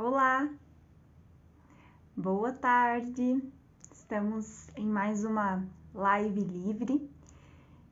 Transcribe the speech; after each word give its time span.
Olá, 0.00 0.48
boa 2.16 2.52
tarde. 2.52 3.42
Estamos 3.92 4.68
em 4.76 4.86
mais 4.86 5.24
uma 5.24 5.66
live 5.92 6.40
livre. 6.40 7.10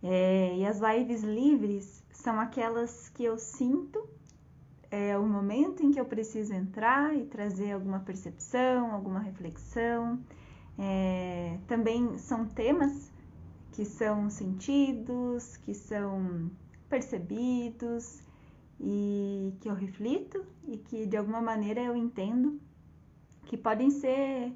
É, 0.01 0.57
e 0.57 0.65
as 0.65 0.79
lives 0.79 1.25
livres 1.25 2.05
são 2.13 2.39
aquelas 2.39 3.09
que 3.09 3.25
eu 3.25 3.37
sinto 3.37 4.09
é 4.89 5.19
o 5.19 5.27
momento 5.27 5.83
em 5.83 5.91
que 5.91 5.99
eu 5.99 6.05
preciso 6.05 6.55
entrar 6.55 7.13
e 7.13 7.25
trazer 7.25 7.73
alguma 7.73 7.99
percepção, 7.99 8.93
alguma 8.93 9.19
reflexão. 9.19 10.21
É, 10.79 11.59
também 11.67 12.17
são 12.19 12.47
temas 12.47 13.11
que 13.73 13.85
são 13.85 14.31
sentidos, 14.31 15.57
que 15.57 15.75
são 15.75 16.53
percebidos 16.89 18.25
e 18.81 19.55
que 19.61 19.69
eu 19.69 19.75
reflito 19.75 20.45
e 20.67 20.77
que 20.77 21.07
de 21.07 21.17
alguma 21.17 21.41
maneira 21.41 21.81
eu 21.81 21.97
entendo 21.97 22.61
que 23.45 23.57
podem 23.57 23.91
ser 23.91 24.53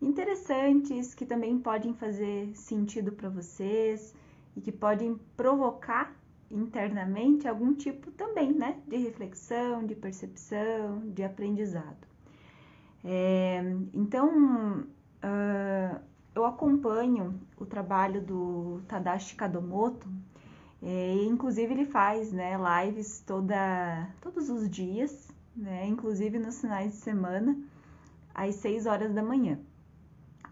interessantes, 0.00 1.14
que 1.14 1.24
também 1.24 1.58
podem 1.58 1.94
fazer 1.94 2.54
sentido 2.54 3.12
para 3.12 3.28
vocês 3.28 4.14
e 4.54 4.60
que 4.60 4.70
podem 4.70 5.18
provocar 5.36 6.14
internamente 6.50 7.48
algum 7.48 7.74
tipo 7.74 8.10
também, 8.12 8.52
né, 8.52 8.80
de 8.86 8.96
reflexão, 8.96 9.84
de 9.84 9.94
percepção, 9.94 11.00
de 11.10 11.24
aprendizado. 11.24 12.06
É, 13.02 13.60
então, 13.92 14.80
uh, 14.80 16.00
eu 16.34 16.44
acompanho 16.44 17.40
o 17.56 17.66
trabalho 17.66 18.22
do 18.22 18.82
Tadashi 18.88 19.34
Kadomoto, 19.34 20.08
é, 20.86 21.14
inclusive 21.24 21.72
ele 21.72 21.86
faz 21.86 22.30
né, 22.30 22.58
lives 22.58 23.20
toda, 23.20 24.06
todos 24.20 24.50
os 24.50 24.68
dias, 24.68 25.32
né, 25.56 25.86
inclusive 25.86 26.38
nos 26.38 26.60
finais 26.60 26.92
de 26.92 26.98
semana, 26.98 27.58
às 28.34 28.56
6 28.56 28.84
horas 28.84 29.14
da 29.14 29.22
manhã. 29.22 29.58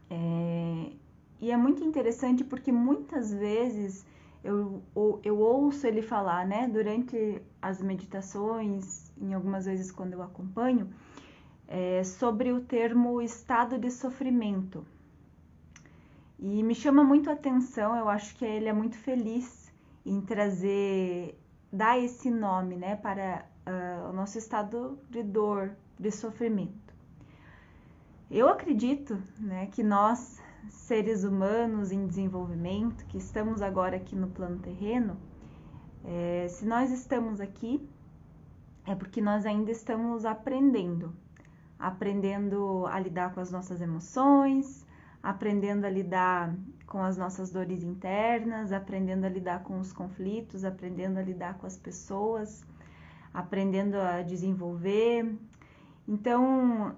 É, 0.09 0.93
e 1.39 1.51
é 1.51 1.57
muito 1.57 1.85
interessante 1.85 2.43
porque 2.45 2.73
muitas 2.73 3.31
vezes 3.31 4.07
eu, 4.43 4.83
eu 5.23 5.39
ouço 5.39 5.87
ele 5.87 6.01
falar, 6.01 6.47
né, 6.47 6.67
durante 6.67 7.43
as 7.61 7.83
meditações, 7.83 9.13
em 9.21 9.35
algumas 9.35 9.67
vezes 9.67 9.93
quando 9.93 10.15
eu 10.15 10.23
acompanho, 10.23 10.89
é, 11.69 12.03
sobre 12.05 12.53
o 12.53 12.63
termo 12.63 13.21
estado 13.21 13.79
de 13.79 13.91
sofrimento. 13.91 14.83
E 16.39 16.63
me 16.63 16.75
chama 16.75 17.05
muito 17.05 17.29
a 17.29 17.35
atenção, 17.35 17.95
eu 17.95 18.09
acho 18.09 18.35
que 18.37 18.47
ele 18.47 18.69
é 18.69 18.73
muito 18.73 18.97
feliz 18.97 19.62
em 20.05 20.21
trazer, 20.21 21.39
dar 21.73 21.99
esse 21.99 22.31
nome, 22.31 22.77
né, 22.77 22.97
para 22.97 23.45
uh, 23.67 24.11
o 24.11 24.13
nosso 24.13 24.39
estado 24.39 24.99
de 25.11 25.23
dor, 25.23 25.77
de 25.99 26.11
sofrimento. 26.11 26.93
Eu 28.31 28.49
acredito, 28.49 29.23
né, 29.39 29.67
que 29.67 29.83
nós 29.83 30.41
seres 30.69 31.25
humanos 31.25 31.93
em 31.93 32.07
desenvolvimento, 32.07 33.05
que 33.07 33.19
estamos 33.19 33.61
agora 33.61 33.97
aqui 33.97 34.17
no 34.17 34.29
plano 34.29 34.59
terreno, 34.59 35.17
é, 36.05 36.47
se 36.49 36.65
nós 36.65 36.91
estamos 36.91 37.41
aqui, 37.41 37.87
é 38.87 38.95
porque 38.95 39.21
nós 39.21 39.47
ainda 39.47 39.71
estamos 39.71 40.25
aprendendo. 40.25 41.15
Aprendendo 41.79 42.87
a 42.87 42.99
lidar 42.99 43.33
com 43.35 43.41
as 43.41 43.51
nossas 43.51 43.81
emoções, 43.81 44.87
aprendendo 45.23 45.85
a 45.85 45.91
lidar 45.91 46.55
com 46.93 47.03
as 47.03 47.17
nossas 47.17 47.51
dores 47.51 47.83
internas, 47.83 48.71
aprendendo 48.71 49.25
a 49.25 49.29
lidar 49.31 49.63
com 49.63 49.81
os 49.81 49.95
conflitos, 49.95 50.63
aprendendo 50.63 51.19
a 51.19 51.23
lidar 51.23 51.57
com 51.57 51.67
as 51.67 51.79
pessoas, 51.79 52.63
aprendendo 53.33 53.97
a 53.97 54.21
desenvolver. 54.21 55.35
Então, 56.07 56.95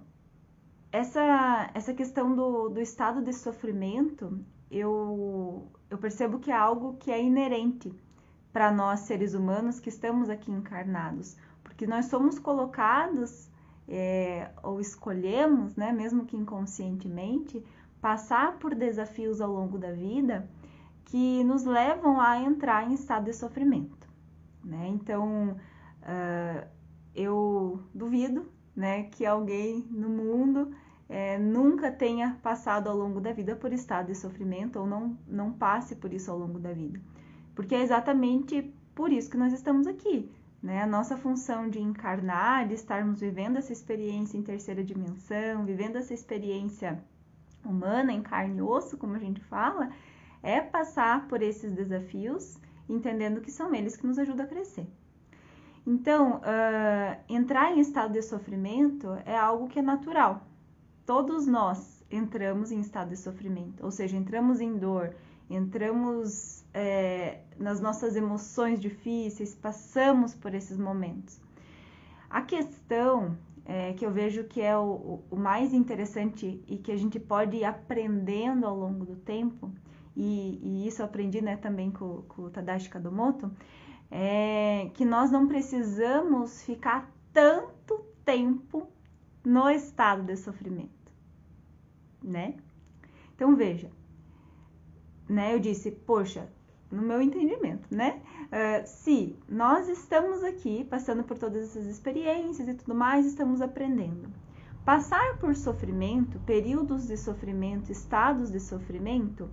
essa, 0.91 1.71
essa 1.75 1.95
questão 1.95 2.35
do, 2.35 2.71
do 2.71 2.81
estado 2.81 3.23
de 3.23 3.33
sofrimento, 3.33 4.37
eu, 4.69 5.71
eu 5.89 5.97
percebo 5.97 6.41
que 6.41 6.51
é 6.51 6.57
algo 6.57 6.97
que 6.97 7.13
é 7.13 7.23
inerente 7.23 7.95
para 8.53 8.73
nós 8.73 9.01
seres 9.01 9.33
humanos 9.33 9.79
que 9.79 9.91
estamos 9.91 10.29
aqui 10.29 10.51
encarnados, 10.51 11.37
porque 11.63 11.87
nós 11.87 12.07
somos 12.07 12.37
colocados 12.41 13.49
é, 13.87 14.51
ou 14.61 14.81
escolhemos, 14.81 15.77
né, 15.77 15.93
mesmo 15.93 16.25
que 16.25 16.37
inconscientemente, 16.37 17.63
passar 18.05 18.59
por 18.59 18.75
desafios 18.75 19.41
ao 19.41 19.51
longo 19.51 19.79
da 19.79 19.91
vida 19.91 20.47
que 21.07 21.43
nos 21.43 21.65
levam 21.65 22.21
a 22.21 22.39
entrar 22.39 22.87
em 22.87 22.93
estado 22.93 23.25
de 23.25 23.33
sofrimento. 23.33 24.07
Né? 24.63 24.89
Então, 24.89 25.57
uh, 26.03 26.69
eu 27.15 27.83
duvido 27.95 28.47
né, 28.77 29.05
que 29.05 29.25
alguém 29.25 29.89
no 29.91 30.11
mundo 30.11 30.71
é, 31.09 31.39
nunca 31.39 31.91
tenha 31.91 32.39
passado 32.43 32.91
ao 32.91 32.95
longo 32.95 33.23
da 33.23 33.33
vida 33.33 33.57
por 33.57 33.73
estado 33.73 34.09
de 34.09 34.15
sofrimento 34.15 34.81
ou 34.81 34.87
não, 34.87 35.17
não 35.27 35.51
passe 35.51 35.97
por 35.97 36.13
isso 36.13 36.31
ao 36.31 36.39
longo 36.39 36.59
da 36.59 36.75
vida. 36.75 37.01
Porque 37.55 37.75
é 37.75 37.81
exatamente 37.81 38.71
por 38.95 39.11
isso 39.11 39.31
que 39.31 39.39
nós 39.39 39.55
estamos 39.55 39.87
aqui. 39.87 40.31
Né? 40.63 40.83
A 40.83 40.87
nossa 40.87 41.17
função 41.17 41.71
de 41.71 41.81
encarnar, 41.81 42.69
de 42.69 42.75
estarmos 42.75 43.21
vivendo 43.21 43.57
essa 43.57 43.73
experiência 43.73 44.37
em 44.37 44.43
terceira 44.43 44.85
dimensão, 44.85 45.65
vivendo 45.65 45.97
essa 45.97 46.13
experiência 46.13 47.03
humana 47.69 48.13
em 48.13 48.23
carne 48.23 48.59
e 48.59 48.63
osso, 48.63 48.97
como 48.97 49.15
a 49.15 49.19
gente 49.19 49.41
fala, 49.41 49.91
é 50.43 50.61
passar 50.61 51.27
por 51.29 51.43
esses 51.43 51.73
desafios, 51.73 52.59
entendendo 52.89 53.41
que 53.41 53.51
são 53.51 53.75
eles 53.75 53.97
que 53.97 54.07
nos 54.07 54.19
ajudam 54.19 54.45
a 54.45 54.49
crescer. 54.49 54.87
Então, 55.87 56.37
uh, 56.39 57.21
entrar 57.29 57.73
em 57.73 57.81
estado 57.81 58.13
de 58.13 58.23
sofrimento 58.23 59.09
é 59.27 59.37
algo 59.37 59.69
que 59.69 59.79
é 59.79 59.83
natural, 59.83 60.47
todos 61.05 61.47
nós 61.47 62.03
entramos 62.11 62.71
em 62.71 62.81
estado 62.81 63.11
de 63.11 63.17
sofrimento, 63.17 63.85
ou 63.85 63.91
seja, 63.91 64.17
entramos 64.17 64.61
em 64.61 64.79
dor, 64.79 65.15
entramos 65.49 66.65
é, 66.73 67.41
nas 67.59 67.81
nossas 67.81 68.17
emoções 68.17 68.81
difíceis, 68.81 69.55
passamos 69.55 70.35
por 70.35 70.55
esses 70.55 70.79
momentos. 70.79 71.41
A 72.31 72.43
questão 72.43 73.37
é, 73.65 73.93
que 73.95 74.05
eu 74.05 74.11
vejo 74.11 74.45
que 74.45 74.61
é 74.61 74.77
o, 74.77 75.23
o, 75.31 75.37
mais 75.37 75.73
interessante 75.73 76.63
e 76.69 76.77
que 76.77 76.93
a 76.93 76.97
gente 76.97 77.19
pode 77.19 77.57
ir 77.57 77.65
aprendendo 77.65 78.67
ao 78.67 78.77
longo 78.77 79.05
do 79.05 79.17
tempo, 79.17 79.73
e, 80.17 80.61
e 80.63 80.87
isso 80.87 81.03
eu 81.03 81.07
aprendi 81.07 81.41
né, 81.41 81.57
também 81.57 81.91
com, 81.91 82.23
com 82.23 82.43
o 82.43 82.51
Tadashi 82.51 82.89
Kadomoto, 82.89 83.51
é 84.11 84.91
que 84.95 85.05
nós 85.05 85.31
não 85.31 85.49
precisamos 85.49 86.63
ficar 86.63 87.11
tanto 87.33 88.05
tempo 88.25 88.87
no 89.45 89.69
estado 89.69 90.23
de 90.23 90.37
sofrimento, 90.37 91.13
né? 92.23 92.55
Então 93.35 93.57
veja, 93.57 93.91
né? 95.29 95.55
Eu 95.55 95.59
disse, 95.59 95.91
poxa, 95.91 96.49
no 96.95 97.03
meu 97.03 97.21
entendimento, 97.21 97.89
né? 97.95 98.23
Uh, 98.47 98.87
se 98.87 99.37
nós 99.49 99.89
estamos 99.89 100.43
aqui 100.45 100.85
passando 100.85 101.25
por 101.25 101.37
todas 101.37 101.65
essas 101.65 101.87
experiências 101.87 102.69
e 102.69 102.75
tudo 102.75 102.95
mais, 102.95 103.27
estamos 103.27 103.61
aprendendo. 103.61 104.29
Passar 104.85 105.39
por 105.39 105.55
sofrimento, 105.57 106.39
períodos 106.41 107.07
de 107.07 107.17
sofrimento, 107.17 107.91
estados 107.91 108.51
de 108.51 108.61
sofrimento, 108.61 109.51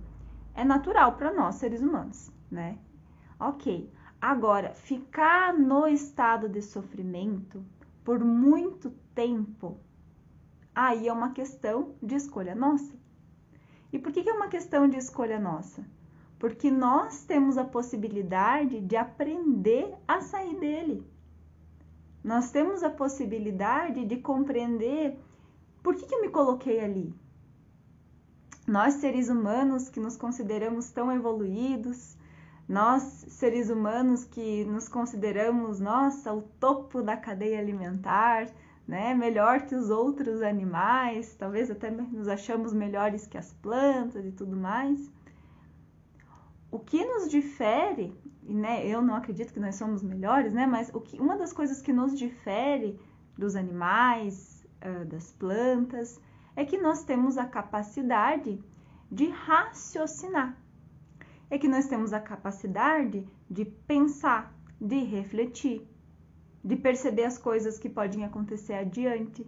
é 0.54 0.64
natural 0.64 1.16
para 1.16 1.32
nós 1.32 1.56
seres 1.56 1.80
humanos, 1.80 2.30
né? 2.50 2.78
Ok. 3.40 3.90
Agora, 4.20 4.72
ficar 4.72 5.52
no 5.52 5.88
estado 5.88 6.48
de 6.48 6.62
sofrimento 6.62 7.64
por 8.04 8.20
muito 8.20 8.90
tempo, 9.14 9.80
aí 10.74 11.08
é 11.08 11.12
uma 11.12 11.32
questão 11.32 11.94
de 12.00 12.14
escolha 12.14 12.54
nossa. 12.54 12.94
E 13.92 13.98
por 13.98 14.12
que, 14.12 14.22
que 14.22 14.30
é 14.30 14.32
uma 14.32 14.48
questão 14.48 14.88
de 14.88 14.96
escolha 14.96 15.40
nossa? 15.40 15.84
Porque 16.42 16.72
nós 16.72 17.22
temos 17.22 17.56
a 17.56 17.62
possibilidade 17.62 18.80
de 18.80 18.96
aprender 18.96 19.94
a 20.08 20.20
sair 20.20 20.58
dele. 20.58 21.06
Nós 22.24 22.50
temos 22.50 22.82
a 22.82 22.90
possibilidade 22.90 24.04
de 24.04 24.16
compreender 24.16 25.16
por 25.84 25.94
que, 25.94 26.04
que 26.04 26.12
eu 26.12 26.20
me 26.20 26.30
coloquei 26.30 26.80
ali. 26.80 27.14
Nós, 28.66 28.94
seres 28.94 29.28
humanos 29.28 29.88
que 29.88 30.00
nos 30.00 30.16
consideramos 30.16 30.90
tão 30.90 31.12
evoluídos, 31.12 32.16
nós, 32.68 33.04
seres 33.28 33.70
humanos 33.70 34.24
que 34.24 34.64
nos 34.64 34.88
consideramos, 34.88 35.78
nossa, 35.78 36.32
o 36.32 36.42
topo 36.42 37.02
da 37.02 37.16
cadeia 37.16 37.60
alimentar, 37.60 38.50
né? 38.84 39.14
Melhor 39.14 39.60
que 39.60 39.76
os 39.76 39.90
outros 39.90 40.42
animais, 40.42 41.36
talvez 41.36 41.70
até 41.70 41.88
nos 41.88 42.26
achamos 42.26 42.72
melhores 42.72 43.28
que 43.28 43.38
as 43.38 43.52
plantas 43.52 44.26
e 44.26 44.32
tudo 44.32 44.56
mais. 44.56 45.08
O 46.72 46.78
que 46.80 47.04
nos 47.04 47.30
difere, 47.30 48.12
né? 48.42 48.84
Eu 48.86 49.02
não 49.02 49.14
acredito 49.14 49.52
que 49.52 49.60
nós 49.60 49.76
somos 49.76 50.02
melhores, 50.02 50.52
né? 50.54 50.66
Mas 50.66 50.90
o 50.92 51.00
que, 51.00 51.20
uma 51.20 51.36
das 51.36 51.52
coisas 51.52 51.82
que 51.82 51.92
nos 51.92 52.18
difere 52.18 52.98
dos 53.38 53.54
animais, 53.54 54.66
das 55.06 55.30
plantas, 55.32 56.18
é 56.56 56.64
que 56.64 56.78
nós 56.78 57.04
temos 57.04 57.38
a 57.38 57.44
capacidade 57.44 58.58
de 59.10 59.28
raciocinar 59.28 60.56
é 61.50 61.58
que 61.58 61.68
nós 61.68 61.86
temos 61.86 62.14
a 62.14 62.20
capacidade 62.20 63.28
de 63.50 63.64
pensar, 63.66 64.58
de 64.80 65.04
refletir, 65.04 65.86
de 66.64 66.76
perceber 66.76 67.24
as 67.24 67.36
coisas 67.36 67.78
que 67.78 67.90
podem 67.90 68.24
acontecer 68.24 68.72
adiante, 68.72 69.46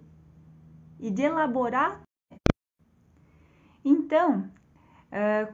e 1.00 1.10
de 1.10 1.22
elaborar. 1.22 2.02
Então, 3.82 4.50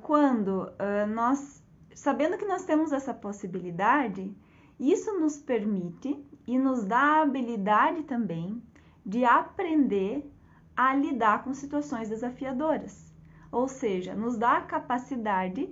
quando 0.03 0.73
nós, 1.15 1.60
sabendo 2.01 2.39
que 2.39 2.47
nós 2.47 2.65
temos 2.65 2.93
essa 2.93 3.13
possibilidade, 3.13 4.35
isso 4.79 5.21
nos 5.21 5.37
permite 5.37 6.19
e 6.47 6.59
nos 6.59 6.83
dá 6.83 6.97
a 6.97 7.23
habilidade 7.23 8.05
também 8.05 8.63
de 9.05 9.23
aprender 9.23 10.25
a 10.75 10.95
lidar 10.95 11.45
com 11.45 11.53
situações 11.53 12.09
desafiadoras. 12.09 13.13
Ou 13.53 13.69
seja, 13.69 14.15
nos 14.15 14.39
dá 14.39 14.57
a 14.57 14.63
capacidade 14.63 15.69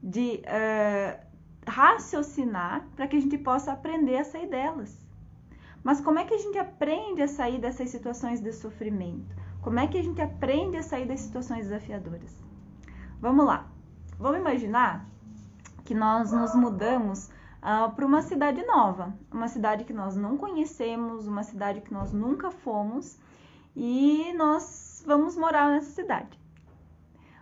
de 0.00 0.40
uh, 0.44 1.26
raciocinar 1.66 2.86
para 2.94 3.08
que 3.08 3.16
a 3.16 3.20
gente 3.20 3.36
possa 3.38 3.72
aprender 3.72 4.18
a 4.18 4.24
sair 4.24 4.48
delas. 4.48 4.96
Mas 5.82 6.00
como 6.00 6.20
é 6.20 6.24
que 6.24 6.34
a 6.34 6.38
gente 6.38 6.56
aprende 6.56 7.20
a 7.20 7.26
sair 7.26 7.60
dessas 7.60 7.90
situações 7.90 8.40
de 8.40 8.52
sofrimento? 8.52 9.34
Como 9.60 9.80
é 9.80 9.88
que 9.88 9.98
a 9.98 10.02
gente 10.04 10.22
aprende 10.22 10.76
a 10.76 10.84
sair 10.84 11.08
das 11.08 11.18
situações 11.18 11.64
desafiadoras? 11.64 12.32
Vamos 13.20 13.44
lá. 13.44 13.68
Vamos 14.20 14.38
imaginar 14.38 15.17
que 15.88 15.94
nós 15.94 16.30
nos 16.32 16.54
mudamos 16.54 17.30
uh, 17.62 17.90
para 17.96 18.04
uma 18.04 18.20
cidade 18.20 18.62
nova, 18.66 19.16
uma 19.32 19.48
cidade 19.48 19.84
que 19.84 19.92
nós 19.94 20.14
não 20.14 20.36
conhecemos, 20.36 21.26
uma 21.26 21.42
cidade 21.42 21.80
que 21.80 21.90
nós 21.90 22.12
nunca 22.12 22.50
fomos 22.50 23.18
e 23.74 24.34
nós 24.34 25.02
vamos 25.06 25.34
morar 25.34 25.70
nessa 25.70 25.90
cidade. 25.92 26.38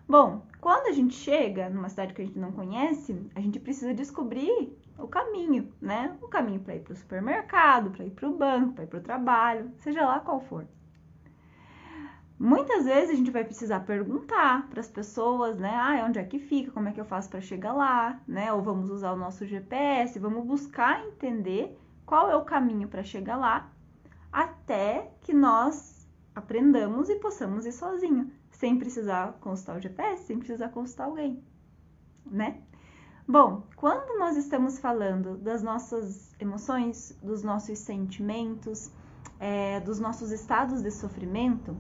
Bom, 0.08 0.46
quando 0.60 0.87
a 0.87 0.93
gente 0.93 1.12
chega 1.12 1.69
numa 1.69 1.88
cidade 1.88 2.14
que 2.14 2.22
a 2.22 2.25
gente 2.25 2.38
não 2.38 2.52
conhece, 2.52 3.20
a 3.34 3.40
gente 3.40 3.58
precisa 3.58 3.93
descobrir 3.93 4.78
o 4.96 5.08
caminho, 5.08 5.72
né? 5.81 6.16
O 6.22 6.28
caminho 6.28 6.60
para 6.60 6.76
ir 6.76 6.82
para 6.82 6.93
o 6.93 6.96
supermercado, 6.96 7.90
para 7.90 8.04
ir 8.04 8.12
para 8.12 8.28
o 8.28 8.38
banco, 8.38 8.75
para 8.75 8.84
ir 8.84 8.87
para 8.87 9.00
o 9.00 9.02
trabalho, 9.02 9.72
seja 9.78 10.06
lá 10.06 10.20
qual 10.20 10.38
for. 10.38 10.69
Muitas 12.38 12.84
vezes 12.84 13.10
a 13.10 13.14
gente 13.14 13.30
vai 13.30 13.44
precisar 13.44 13.80
perguntar 13.80 14.68
para 14.68 14.80
as 14.80 14.88
pessoas, 14.88 15.56
né? 15.58 15.74
Ah, 15.74 16.04
onde 16.06 16.18
é 16.18 16.24
que 16.24 16.38
fica? 16.38 16.70
Como 16.70 16.88
é 16.88 16.92
que 16.92 17.00
eu 17.00 17.04
faço 17.04 17.30
para 17.30 17.40
chegar 17.40 17.72
lá? 17.72 18.20
Né? 18.28 18.52
Ou 18.52 18.62
vamos 18.62 18.90
usar 18.90 19.12
o 19.12 19.16
nosso 19.16 19.46
GPS, 19.46 20.18
vamos 20.18 20.44
buscar 20.44 21.02
entender 21.06 21.78
qual 22.04 22.30
é 22.30 22.36
o 22.36 22.44
caminho 22.44 22.88
para 22.88 23.02
chegar 23.02 23.36
lá, 23.36 23.70
até 24.30 25.10
que 25.22 25.32
nós 25.32 26.06
aprendamos 26.34 27.08
e 27.08 27.16
possamos 27.16 27.64
ir 27.64 27.72
sozinho, 27.72 28.30
sem 28.50 28.78
precisar 28.78 29.32
consultar 29.40 29.78
o 29.78 29.80
GPS, 29.80 30.24
sem 30.24 30.38
precisar 30.38 30.68
consultar 30.68 31.06
alguém, 31.06 31.42
né? 32.24 32.60
Bom, 33.26 33.66
quando 33.74 34.18
nós 34.18 34.36
estamos 34.36 34.78
falando 34.78 35.36
das 35.38 35.62
nossas 35.62 36.32
emoções, 36.38 37.18
dos 37.20 37.42
nossos 37.42 37.78
sentimentos, 37.80 38.92
é, 39.40 39.80
dos 39.80 39.98
nossos 39.98 40.30
estados 40.30 40.80
de 40.80 40.92
sofrimento, 40.92 41.76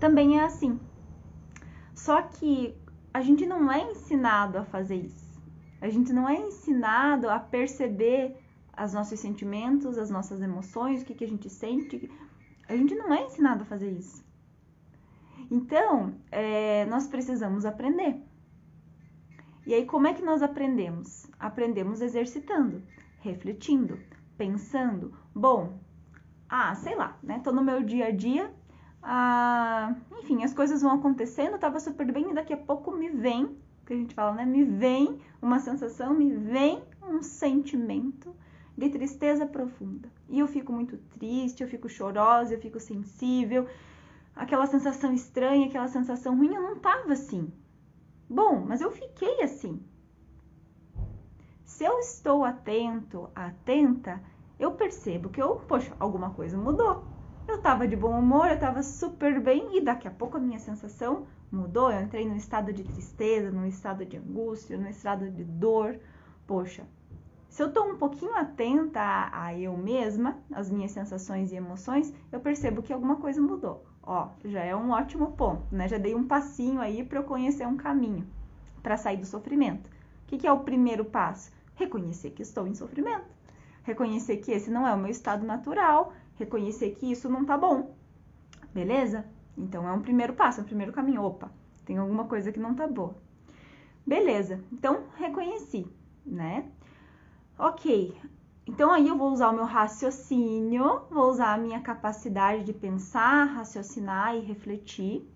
também 0.00 0.38
é 0.38 0.44
assim. 0.44 0.80
Só 1.94 2.22
que 2.22 2.74
a 3.12 3.20
gente 3.20 3.46
não 3.46 3.70
é 3.70 3.92
ensinado 3.92 4.58
a 4.58 4.64
fazer 4.64 4.96
isso. 4.96 5.30
A 5.80 5.88
gente 5.88 6.12
não 6.12 6.28
é 6.28 6.36
ensinado 6.36 7.28
a 7.28 7.38
perceber 7.38 8.36
os 8.82 8.92
nossos 8.92 9.20
sentimentos, 9.20 9.98
as 9.98 10.10
nossas 10.10 10.40
emoções, 10.40 11.02
o 11.02 11.04
que, 11.04 11.14
que 11.14 11.24
a 11.24 11.28
gente 11.28 11.50
sente, 11.50 12.10
a 12.68 12.76
gente 12.76 12.94
não 12.94 13.12
é 13.12 13.26
ensinado 13.26 13.62
a 13.62 13.66
fazer 13.66 13.90
isso. 13.90 14.24
Então, 15.50 16.14
é, 16.30 16.86
nós 16.86 17.06
precisamos 17.06 17.64
aprender. 17.64 18.22
E 19.66 19.74
aí, 19.74 19.84
como 19.84 20.06
é 20.06 20.14
que 20.14 20.22
nós 20.22 20.42
aprendemos? 20.42 21.26
Aprendemos 21.38 22.00
exercitando, 22.00 22.82
refletindo, 23.20 23.98
pensando. 24.38 25.12
Bom, 25.34 25.78
ah, 26.48 26.74
sei 26.74 26.94
lá, 26.94 27.18
né? 27.22 27.40
Tô 27.40 27.52
no 27.52 27.62
meu 27.62 27.82
dia 27.82 28.06
a 28.06 28.10
dia, 28.10 28.52
ah, 29.02 29.94
enfim, 30.18 30.44
as 30.44 30.52
coisas 30.52 30.82
vão 30.82 30.92
acontecendo, 30.92 31.58
tava 31.58 31.80
super 31.80 32.10
bem 32.12 32.30
e 32.30 32.34
daqui 32.34 32.52
a 32.52 32.56
pouco 32.56 32.92
me 32.92 33.08
vem, 33.08 33.56
que 33.86 33.92
a 33.92 33.96
gente 33.96 34.14
fala, 34.14 34.32
né? 34.34 34.44
Me 34.44 34.64
vem 34.64 35.20
uma 35.40 35.58
sensação, 35.58 36.14
me 36.14 36.30
vem 36.30 36.82
um 37.02 37.22
sentimento 37.22 38.34
de 38.76 38.88
tristeza 38.88 39.46
profunda. 39.46 40.08
E 40.28 40.38
eu 40.38 40.46
fico 40.46 40.72
muito 40.72 40.96
triste, 41.18 41.62
eu 41.62 41.68
fico 41.68 41.88
chorosa, 41.88 42.54
eu 42.54 42.60
fico 42.60 42.78
sensível. 42.78 43.66
Aquela 44.34 44.66
sensação 44.66 45.12
estranha, 45.12 45.66
aquela 45.66 45.88
sensação 45.88 46.36
ruim, 46.36 46.54
eu 46.54 46.62
não 46.62 46.78
tava 46.78 47.12
assim. 47.12 47.52
Bom, 48.28 48.64
mas 48.66 48.80
eu 48.80 48.90
fiquei 48.90 49.42
assim. 49.42 49.82
Se 51.64 51.84
eu 51.84 51.98
estou 51.98 52.44
atento, 52.44 53.28
atenta, 53.34 54.22
eu 54.58 54.72
percebo 54.72 55.30
que 55.30 55.42
eu, 55.42 55.56
poxa, 55.56 55.94
alguma 55.98 56.30
coisa 56.30 56.56
mudou. 56.56 57.09
Eu 57.50 57.58
tava 57.60 57.88
de 57.88 57.96
bom 57.96 58.16
humor, 58.16 58.48
eu 58.48 58.58
tava 58.60 58.80
super 58.80 59.40
bem 59.40 59.76
e 59.76 59.80
daqui 59.80 60.06
a 60.06 60.10
pouco 60.10 60.36
a 60.36 60.40
minha 60.40 60.60
sensação 60.60 61.26
mudou. 61.50 61.90
Eu 61.90 62.00
entrei 62.00 62.24
num 62.24 62.36
estado 62.36 62.72
de 62.72 62.84
tristeza, 62.84 63.50
num 63.50 63.66
estado 63.66 64.06
de 64.06 64.16
angústia, 64.16 64.78
num 64.78 64.88
estado 64.88 65.28
de 65.28 65.42
dor. 65.42 65.98
Poxa, 66.46 66.86
se 67.48 67.60
eu 67.60 67.66
estou 67.66 67.90
um 67.90 67.98
pouquinho 67.98 68.36
atenta 68.36 69.00
a, 69.00 69.46
a, 69.46 69.58
eu 69.58 69.76
mesma, 69.76 70.38
as 70.52 70.70
minhas 70.70 70.92
sensações 70.92 71.50
e 71.50 71.56
emoções, 71.56 72.14
eu 72.30 72.38
percebo 72.38 72.82
que 72.82 72.92
alguma 72.92 73.16
coisa 73.16 73.42
mudou. 73.42 73.84
Ó, 74.00 74.28
já 74.44 74.62
é 74.62 74.74
um 74.74 74.92
ótimo 74.92 75.32
ponto, 75.32 75.74
né? 75.74 75.88
Já 75.88 75.98
dei 75.98 76.14
um 76.14 76.28
passinho 76.28 76.80
aí 76.80 77.04
para 77.04 77.18
eu 77.18 77.24
conhecer 77.24 77.66
um 77.66 77.76
caminho 77.76 78.28
para 78.80 78.96
sair 78.96 79.16
do 79.16 79.26
sofrimento. 79.26 79.88
O 79.88 80.26
que, 80.28 80.38
que 80.38 80.46
é 80.46 80.52
o 80.52 80.60
primeiro 80.60 81.04
passo? 81.04 81.50
Reconhecer 81.74 82.30
que 82.30 82.42
estou 82.42 82.68
em 82.68 82.74
sofrimento. 82.76 83.26
Reconhecer 83.82 84.36
que 84.36 84.52
esse 84.52 84.70
não 84.70 84.86
é 84.86 84.94
o 84.94 84.98
meu 84.98 85.10
estado 85.10 85.44
natural. 85.44 86.12
Reconhecer 86.40 86.92
que 86.92 87.12
isso 87.12 87.28
não 87.28 87.44
tá 87.44 87.58
bom. 87.58 87.94
Beleza? 88.72 89.26
Então 89.58 89.86
é 89.86 89.92
um 89.92 90.00
primeiro 90.00 90.32
passo, 90.32 90.60
é 90.60 90.62
um 90.62 90.66
primeiro 90.66 90.90
caminho. 90.90 91.22
Opa, 91.22 91.52
tem 91.84 91.98
alguma 91.98 92.24
coisa 92.24 92.50
que 92.50 92.58
não 92.58 92.74
tá 92.74 92.88
boa. 92.88 93.14
Beleza, 94.06 94.64
então 94.72 95.04
reconheci, 95.18 95.86
né? 96.24 96.66
Ok, 97.58 98.18
então 98.66 98.90
aí 98.90 99.06
eu 99.06 99.18
vou 99.18 99.30
usar 99.30 99.50
o 99.50 99.54
meu 99.54 99.66
raciocínio, 99.66 101.02
vou 101.10 101.28
usar 101.28 101.52
a 101.52 101.58
minha 101.58 101.82
capacidade 101.82 102.64
de 102.64 102.72
pensar, 102.72 103.44
raciocinar 103.44 104.34
e 104.34 104.40
refletir 104.40 105.30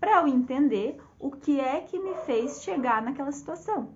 para 0.00 0.20
eu 0.20 0.26
entender 0.26 1.00
o 1.16 1.30
que 1.30 1.60
é 1.60 1.80
que 1.80 1.96
me 1.96 2.16
fez 2.26 2.60
chegar 2.60 3.00
naquela 3.00 3.30
situação, 3.30 3.94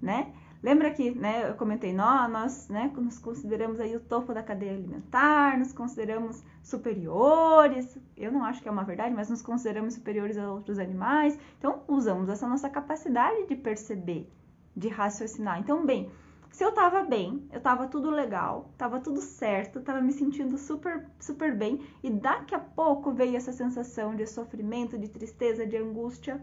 né? 0.00 0.32
Lembra 0.60 0.90
que, 0.90 1.12
né, 1.12 1.48
eu 1.48 1.54
comentei, 1.54 1.92
nós, 1.92 2.30
nós 2.30 2.68
né, 2.68 2.92
nos 2.96 3.18
consideramos 3.18 3.78
aí 3.78 3.94
o 3.94 4.00
topo 4.00 4.34
da 4.34 4.42
cadeia 4.42 4.72
alimentar, 4.72 5.56
nos 5.56 5.72
consideramos 5.72 6.42
superiores, 6.64 7.96
eu 8.16 8.32
não 8.32 8.44
acho 8.44 8.60
que 8.60 8.68
é 8.68 8.72
uma 8.72 8.82
verdade, 8.82 9.14
mas 9.14 9.30
nos 9.30 9.40
consideramos 9.40 9.94
superiores 9.94 10.36
a 10.36 10.50
outros 10.50 10.80
animais, 10.80 11.38
então 11.58 11.82
usamos 11.86 12.28
essa 12.28 12.48
nossa 12.48 12.68
capacidade 12.68 13.46
de 13.46 13.54
perceber, 13.54 14.28
de 14.76 14.88
raciocinar. 14.88 15.60
Então, 15.60 15.86
bem, 15.86 16.10
se 16.50 16.64
eu 16.64 16.72
tava 16.72 17.04
bem, 17.04 17.48
eu 17.52 17.60
tava 17.60 17.86
tudo 17.86 18.10
legal, 18.10 18.72
tava 18.76 18.98
tudo 18.98 19.20
certo, 19.20 19.80
tava 19.80 20.00
me 20.00 20.12
sentindo 20.12 20.58
super, 20.58 21.06
super 21.20 21.56
bem, 21.56 21.86
e 22.02 22.10
daqui 22.10 22.52
a 22.52 22.58
pouco 22.58 23.12
veio 23.12 23.36
essa 23.36 23.52
sensação 23.52 24.16
de 24.16 24.26
sofrimento, 24.26 24.98
de 24.98 25.08
tristeza, 25.08 25.64
de 25.64 25.76
angústia. 25.76 26.42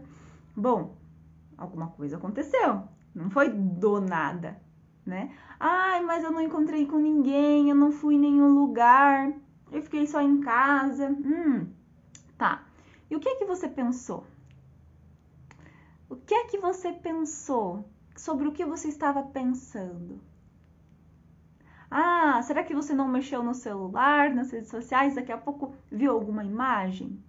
Bom, 0.56 0.96
alguma 1.58 1.88
coisa 1.88 2.16
aconteceu, 2.16 2.88
não 3.16 3.30
foi 3.30 3.48
do 3.48 4.00
nada, 4.00 4.60
né? 5.04 5.34
Ai, 5.58 6.02
mas 6.02 6.22
eu 6.22 6.30
não 6.30 6.40
encontrei 6.40 6.86
com 6.86 6.98
ninguém, 6.98 7.68
eu 7.68 7.74
não 7.74 7.90
fui 7.90 8.14
em 8.14 8.20
nenhum 8.20 8.54
lugar, 8.54 9.32
eu 9.72 9.82
fiquei 9.82 10.06
só 10.06 10.20
em 10.20 10.40
casa. 10.40 11.08
Hum, 11.08 11.66
tá. 12.38 12.64
E 13.10 13.16
o 13.16 13.20
que 13.20 13.28
é 13.28 13.36
que 13.36 13.44
você 13.44 13.68
pensou? 13.68 14.24
O 16.08 16.14
que 16.14 16.34
é 16.34 16.44
que 16.44 16.58
você 16.58 16.92
pensou 16.92 17.84
sobre 18.16 18.48
o 18.48 18.52
que 18.52 18.64
você 18.64 18.88
estava 18.88 19.22
pensando. 19.22 20.20
Ah, 21.90 22.40
será 22.42 22.64
que 22.64 22.74
você 22.74 22.94
não 22.94 23.06
mexeu 23.06 23.42
no 23.42 23.54
celular, 23.54 24.34
nas 24.34 24.50
redes 24.50 24.70
sociais, 24.70 25.14
daqui 25.14 25.30
a 25.30 25.38
pouco 25.38 25.74
viu 25.90 26.12
alguma 26.12 26.44
imagem? 26.44 27.22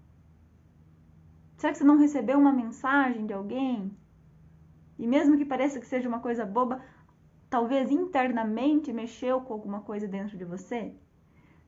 Será 1.58 1.72
que 1.72 1.78
você 1.78 1.84
não 1.84 1.98
recebeu 1.98 2.40
uma 2.40 2.52
mensagem 2.52 3.26
de 3.26 3.34
alguém? 3.34 3.96
E 4.98 5.06
mesmo 5.06 5.38
que 5.38 5.46
pareça 5.46 5.80
que 5.80 5.86
seja 5.86 6.08
uma 6.08 6.20
coisa 6.20 6.46
boba, 6.46 6.82
talvez 7.50 7.92
internamente 7.92 8.92
mexeu 8.92 9.42
com 9.42 9.54
alguma 9.54 9.82
coisa 9.82 10.08
dentro 10.08 10.38
de 10.38 10.46
você? 10.46 10.96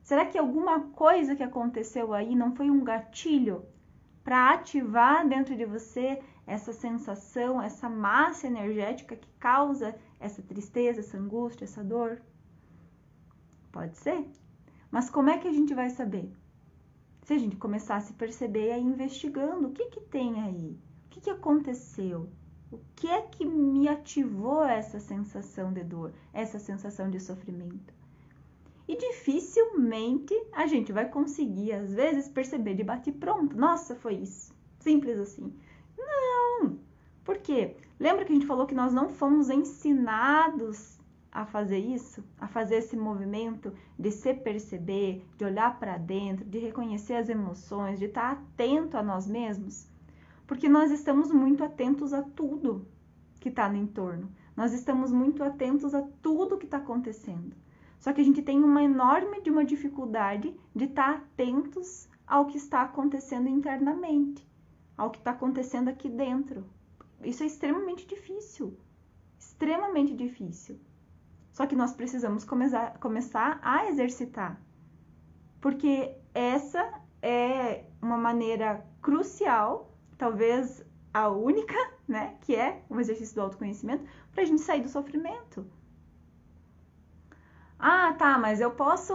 Será 0.02 0.26
que 0.26 0.38
alguma 0.38 0.80
coisa 0.90 1.36
que 1.36 1.42
aconteceu 1.42 2.12
aí 2.12 2.34
não 2.34 2.54
foi 2.54 2.70
um 2.70 2.82
gatilho 2.82 3.64
para 4.24 4.52
ativar 4.52 5.26
dentro 5.28 5.56
de 5.56 5.64
você 5.64 6.20
essa 6.46 6.72
sensação, 6.72 7.62
essa 7.62 7.88
massa 7.88 8.46
energética 8.46 9.14
que 9.14 9.28
causa 9.38 9.94
essa 10.18 10.42
tristeza, 10.42 11.00
essa 11.00 11.16
angústia, 11.16 11.64
essa 11.64 11.84
dor? 11.84 12.20
Pode 13.70 13.96
ser. 13.96 14.28
Mas 14.90 15.08
como 15.08 15.30
é 15.30 15.38
que 15.38 15.46
a 15.46 15.52
gente 15.52 15.72
vai 15.74 15.90
saber? 15.90 16.32
Se 17.22 17.34
a 17.34 17.38
gente 17.38 17.56
começar 17.56 17.96
a 17.96 18.00
se 18.00 18.14
perceber 18.14 18.72
aí 18.72 18.82
investigando 18.82 19.68
o 19.68 19.72
que 19.72 19.86
que 19.86 20.00
tem 20.00 20.40
aí, 20.40 20.76
o 21.06 21.08
que 21.10 21.20
que 21.20 21.30
aconteceu, 21.30 22.28
o 22.72 22.78
que 22.94 23.08
é 23.08 23.22
que 23.22 23.44
me 23.44 23.88
ativou 23.88 24.64
essa 24.64 25.00
sensação 25.00 25.72
de 25.72 25.82
dor, 25.82 26.12
essa 26.32 26.58
sensação 26.58 27.10
de 27.10 27.18
sofrimento. 27.18 27.92
E 28.86 28.96
dificilmente 28.96 30.34
a 30.52 30.66
gente 30.66 30.92
vai 30.92 31.08
conseguir, 31.08 31.72
às 31.72 31.92
vezes, 31.92 32.28
perceber 32.28 32.74
de 32.74 32.84
bate 32.84 33.12
pronto. 33.12 33.56
Nossa, 33.56 33.94
foi 33.94 34.14
isso. 34.14 34.54
Simples 34.80 35.18
assim. 35.18 35.52
Não! 35.96 36.78
Por 37.24 37.38
quê? 37.38 37.76
Lembra 37.98 38.24
que 38.24 38.32
a 38.32 38.34
gente 38.34 38.46
falou 38.46 38.66
que 38.66 38.74
nós 38.74 38.92
não 38.92 39.08
fomos 39.08 39.50
ensinados 39.50 40.98
a 41.30 41.46
fazer 41.46 41.78
isso, 41.78 42.24
a 42.38 42.48
fazer 42.48 42.76
esse 42.76 42.96
movimento 42.96 43.72
de 43.98 44.10
se 44.10 44.34
perceber, 44.34 45.24
de 45.36 45.44
olhar 45.44 45.78
para 45.78 45.96
dentro, 45.96 46.44
de 46.44 46.58
reconhecer 46.58 47.14
as 47.14 47.28
emoções, 47.28 47.98
de 47.98 48.06
estar 48.06 48.32
atento 48.32 48.96
a 48.96 49.02
nós 49.02 49.26
mesmos? 49.26 49.88
Porque 50.50 50.68
nós 50.68 50.90
estamos 50.90 51.30
muito 51.30 51.62
atentos 51.62 52.12
a 52.12 52.24
tudo 52.24 52.84
que 53.38 53.50
está 53.50 53.68
no 53.68 53.76
entorno. 53.76 54.32
Nós 54.56 54.72
estamos 54.72 55.12
muito 55.12 55.44
atentos 55.44 55.94
a 55.94 56.02
tudo 56.20 56.58
que 56.58 56.64
está 56.64 56.78
acontecendo. 56.78 57.54
Só 58.00 58.12
que 58.12 58.20
a 58.20 58.24
gente 58.24 58.42
tem 58.42 58.60
uma 58.60 58.82
enorme 58.82 59.40
de 59.42 59.48
uma 59.48 59.64
dificuldade 59.64 60.52
de 60.74 60.86
estar 60.86 61.18
atentos 61.18 62.08
ao 62.26 62.46
que 62.46 62.56
está 62.56 62.82
acontecendo 62.82 63.48
internamente, 63.48 64.44
ao 64.98 65.12
que 65.12 65.18
está 65.18 65.30
acontecendo 65.30 65.86
aqui 65.86 66.08
dentro. 66.08 66.66
Isso 67.22 67.44
é 67.44 67.46
extremamente 67.46 68.04
difícil, 68.04 68.76
extremamente 69.38 70.12
difícil. 70.16 70.80
Só 71.52 71.64
que 71.64 71.76
nós 71.76 71.92
precisamos 71.92 72.42
começar, 72.42 72.98
começar 72.98 73.60
a 73.62 73.86
exercitar, 73.86 74.60
porque 75.60 76.16
essa 76.34 76.92
é 77.22 77.84
uma 78.02 78.18
maneira 78.18 78.84
crucial, 79.00 79.89
talvez 80.20 80.84
a 81.14 81.30
única, 81.30 81.74
né, 82.06 82.36
que 82.42 82.54
é 82.54 82.82
o 82.90 83.00
exercício 83.00 83.34
do 83.34 83.40
autoconhecimento, 83.40 84.04
para 84.32 84.42
a 84.42 84.46
gente 84.46 84.60
sair 84.60 84.82
do 84.82 84.88
sofrimento. 84.90 85.66
Ah, 87.78 88.12
tá, 88.18 88.38
mas 88.38 88.60
eu 88.60 88.70
posso, 88.70 89.14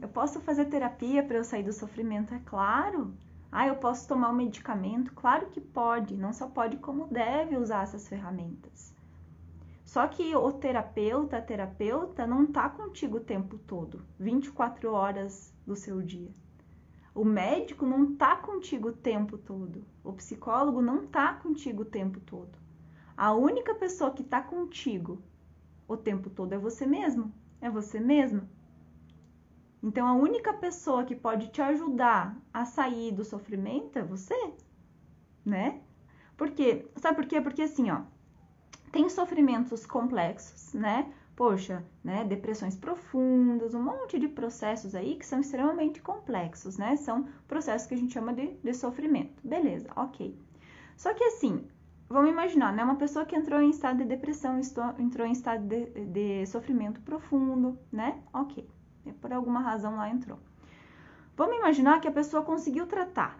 eu 0.00 0.08
posso 0.08 0.38
fazer 0.40 0.66
terapia 0.66 1.24
para 1.24 1.38
eu 1.38 1.42
sair 1.42 1.64
do 1.64 1.72
sofrimento, 1.72 2.32
é 2.32 2.40
claro. 2.46 3.12
Ah, 3.50 3.66
eu 3.66 3.74
posso 3.74 4.06
tomar 4.06 4.30
um 4.30 4.34
medicamento? 4.34 5.12
Claro 5.14 5.46
que 5.46 5.60
pode, 5.60 6.16
não 6.16 6.32
só 6.32 6.46
pode, 6.46 6.76
como 6.76 7.08
deve 7.08 7.56
usar 7.56 7.82
essas 7.82 8.06
ferramentas. 8.06 8.94
Só 9.84 10.06
que 10.06 10.36
o 10.36 10.52
terapeuta, 10.52 11.38
a 11.38 11.42
terapeuta, 11.42 12.24
não 12.24 12.46
tá 12.46 12.68
contigo 12.68 13.16
o 13.16 13.24
tempo 13.24 13.58
todo, 13.58 14.06
24 14.16 14.92
horas 14.92 15.52
do 15.66 15.74
seu 15.74 16.00
dia. 16.00 16.30
O 17.14 17.24
médico 17.24 17.84
não 17.84 18.14
tá 18.14 18.36
contigo 18.36 18.88
o 18.88 18.92
tempo 18.92 19.36
todo. 19.36 19.84
O 20.04 20.12
psicólogo 20.12 20.80
não 20.80 21.06
tá 21.06 21.34
contigo 21.34 21.82
o 21.82 21.86
tempo 21.86 22.20
todo. 22.20 22.58
A 23.16 23.32
única 23.32 23.74
pessoa 23.74 24.12
que 24.12 24.22
tá 24.22 24.40
contigo 24.40 25.22
o 25.88 25.96
tempo 25.96 26.30
todo 26.30 26.52
é 26.52 26.58
você 26.58 26.86
mesmo. 26.86 27.32
É 27.60 27.68
você 27.68 27.98
mesma. 27.98 28.48
Então 29.82 30.06
a 30.06 30.14
única 30.14 30.52
pessoa 30.52 31.04
que 31.04 31.16
pode 31.16 31.48
te 31.48 31.60
ajudar 31.60 32.36
a 32.52 32.64
sair 32.64 33.12
do 33.12 33.24
sofrimento 33.24 33.98
é 33.98 34.02
você, 34.02 34.54
né? 35.44 35.80
Por 36.36 36.50
quê? 36.50 36.86
Sabe 36.96 37.16
por 37.16 37.26
quê? 37.26 37.40
Porque 37.40 37.62
assim, 37.62 37.90
ó, 37.90 38.02
tem 38.92 39.08
sofrimentos 39.08 39.86
complexos, 39.86 40.74
né? 40.74 41.12
Poxa, 41.40 41.82
né? 42.04 42.22
Depressões 42.22 42.76
profundas, 42.76 43.72
um 43.72 43.82
monte 43.82 44.18
de 44.18 44.28
processos 44.28 44.94
aí 44.94 45.16
que 45.16 45.24
são 45.24 45.40
extremamente 45.40 46.02
complexos, 46.02 46.76
né? 46.76 46.96
São 46.96 47.26
processos 47.48 47.88
que 47.88 47.94
a 47.94 47.96
gente 47.96 48.12
chama 48.12 48.34
de, 48.34 48.48
de 48.62 48.74
sofrimento. 48.74 49.40
Beleza, 49.42 49.88
ok. 49.96 50.38
Só 50.98 51.14
que 51.14 51.24
assim, 51.24 51.66
vamos 52.10 52.30
imaginar, 52.30 52.74
né? 52.74 52.84
Uma 52.84 52.96
pessoa 52.96 53.24
que 53.24 53.34
entrou 53.34 53.58
em 53.58 53.70
estado 53.70 54.00
de 54.00 54.04
depressão, 54.04 54.60
entrou 54.98 55.26
em 55.26 55.32
estado 55.32 55.66
de, 55.66 55.86
de 56.04 56.44
sofrimento 56.44 57.00
profundo, 57.00 57.78
né? 57.90 58.22
Ok. 58.34 58.68
Por 59.22 59.32
alguma 59.32 59.60
razão 59.60 59.96
lá 59.96 60.10
entrou. 60.10 60.38
Vamos 61.34 61.56
imaginar 61.56 62.02
que 62.02 62.08
a 62.08 62.12
pessoa 62.12 62.42
conseguiu 62.42 62.86
tratar, 62.86 63.39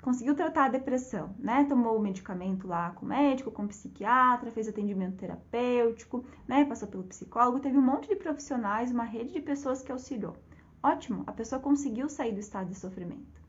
conseguiu 0.00 0.34
tratar 0.34 0.66
a 0.66 0.68
depressão, 0.68 1.34
né? 1.38 1.64
Tomou 1.64 1.96
o 1.96 2.00
medicamento 2.00 2.66
lá 2.66 2.90
com 2.90 3.04
o 3.04 3.08
médico, 3.08 3.50
com 3.50 3.64
o 3.64 3.68
psiquiatra, 3.68 4.50
fez 4.50 4.68
atendimento 4.68 5.16
terapêutico, 5.16 6.24
né? 6.46 6.64
Passou 6.64 6.88
pelo 6.88 7.04
psicólogo, 7.04 7.60
teve 7.60 7.76
um 7.76 7.82
monte 7.82 8.08
de 8.08 8.16
profissionais, 8.16 8.90
uma 8.90 9.04
rede 9.04 9.32
de 9.32 9.40
pessoas 9.40 9.82
que 9.82 9.92
auxiliou. 9.92 10.36
Ótimo, 10.82 11.24
a 11.26 11.32
pessoa 11.32 11.60
conseguiu 11.60 12.08
sair 12.08 12.32
do 12.32 12.40
estado 12.40 12.68
de 12.68 12.74
sofrimento. 12.76 13.40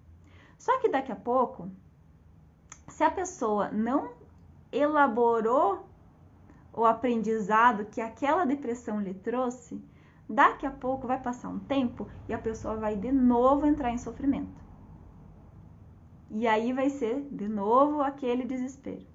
Só 0.58 0.80
que 0.80 0.90
daqui 0.90 1.12
a 1.12 1.16
pouco, 1.16 1.70
se 2.88 3.04
a 3.04 3.12
pessoa 3.12 3.70
não 3.72 4.12
elaborou 4.72 5.88
o 6.74 6.86
aprendizado 6.86 7.86
que 7.86 8.02
aquela 8.02 8.46
depressão 8.46 9.00
lhe 9.00 9.14
trouxe, 9.14 9.82
daqui 10.28 10.66
a 10.66 10.72
pouco 10.72 11.08
vai 11.08 11.20
passar 11.20 11.50
um 11.50 11.60
tempo 11.60 12.08
e 12.28 12.34
a 12.34 12.40
pessoa 12.40 12.76
vai 12.76 12.96
de 12.96 13.12
novo 13.12 13.66
entrar 13.66 13.92
em 13.92 13.98
sofrimento. 13.98 14.69
E 16.32 16.48
aí 16.48 16.72
vai 16.74 16.90
ser 16.90 17.22
de 17.32 17.48
novo 17.48 18.02
aquele 18.02 18.46
desespero, 18.46 19.06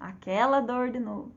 aquela 0.00 0.60
dor 0.60 0.90
de 0.90 0.98
novo. 0.98 1.32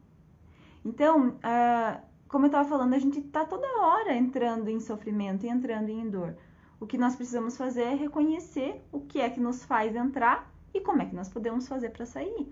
Então, 0.84 1.30
uh, 1.30 2.02
como 2.28 2.46
eu 2.46 2.48
estava 2.48 2.68
falando, 2.68 2.94
a 2.94 3.00
gente 3.00 3.20
está 3.20 3.46
toda 3.46 3.68
hora 3.82 4.16
entrando 4.16 4.70
em 4.70 4.80
sofrimento 4.80 5.46
e 5.46 5.50
entrando 5.50 5.90
em 5.90 6.10
dor. 6.10 6.36
O 6.80 6.88
que 6.88 6.98
nós 6.98 7.16
precisamos 7.16 7.56
fazer 7.56 7.84
é 7.84 7.94
reconhecer 7.94 8.84
o 8.92 9.02
que 9.02 9.20
é 9.20 9.30
que 9.30 9.40
nos 9.40 9.64
faz 9.64 9.96
entrar 9.96 10.52
e 10.74 10.82
como 10.82 11.02
é 11.02 11.06
que 11.06 11.16
nós 11.16 11.30
podemos 11.30 11.68
fazer 11.68 11.92
para 11.92 12.06
sair. 12.06 12.52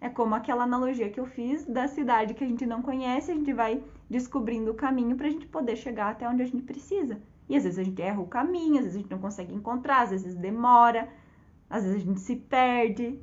É 0.00 0.08
como 0.08 0.34
aquela 0.34 0.64
analogia 0.64 1.10
que 1.10 1.20
eu 1.20 1.26
fiz 1.26 1.64
da 1.66 1.86
cidade 1.86 2.34
que 2.34 2.42
a 2.42 2.46
gente 2.46 2.64
não 2.64 2.80
conhece, 2.80 3.30
a 3.30 3.34
gente 3.34 3.52
vai 3.52 3.84
descobrindo 4.08 4.70
o 4.70 4.74
caminho 4.74 5.14
para 5.14 5.26
a 5.26 5.30
gente 5.30 5.46
poder 5.46 5.76
chegar 5.76 6.10
até 6.10 6.28
onde 6.28 6.42
a 6.42 6.46
gente 6.46 6.62
precisa. 6.62 7.20
E 7.48 7.56
às 7.56 7.64
vezes 7.64 7.78
a 7.78 7.82
gente 7.82 8.00
erra 8.00 8.20
o 8.20 8.26
caminho, 8.26 8.78
às 8.78 8.84
vezes 8.84 8.96
a 8.96 9.00
gente 9.00 9.10
não 9.10 9.18
consegue 9.18 9.54
encontrar, 9.54 10.02
às 10.02 10.10
vezes 10.10 10.34
demora, 10.34 11.08
às 11.68 11.84
vezes 11.84 12.02
a 12.02 12.04
gente 12.04 12.20
se 12.20 12.36
perde, 12.36 13.20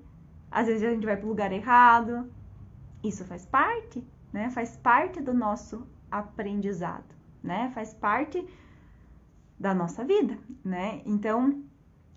às 0.51 0.67
vezes 0.67 0.83
a 0.83 0.91
gente 0.91 1.05
vai 1.05 1.17
para 1.17 1.25
o 1.25 1.29
lugar 1.29 1.51
errado. 1.51 2.29
Isso 3.03 3.23
faz 3.25 3.45
parte, 3.45 4.05
né? 4.33 4.49
Faz 4.49 4.75
parte 4.77 5.21
do 5.21 5.33
nosso 5.33 5.87
aprendizado, 6.11 7.15
né? 7.43 7.71
Faz 7.73 7.93
parte 7.93 8.45
da 9.59 9.73
nossa 9.73 10.03
vida, 10.03 10.37
né? 10.63 11.01
Então, 11.05 11.49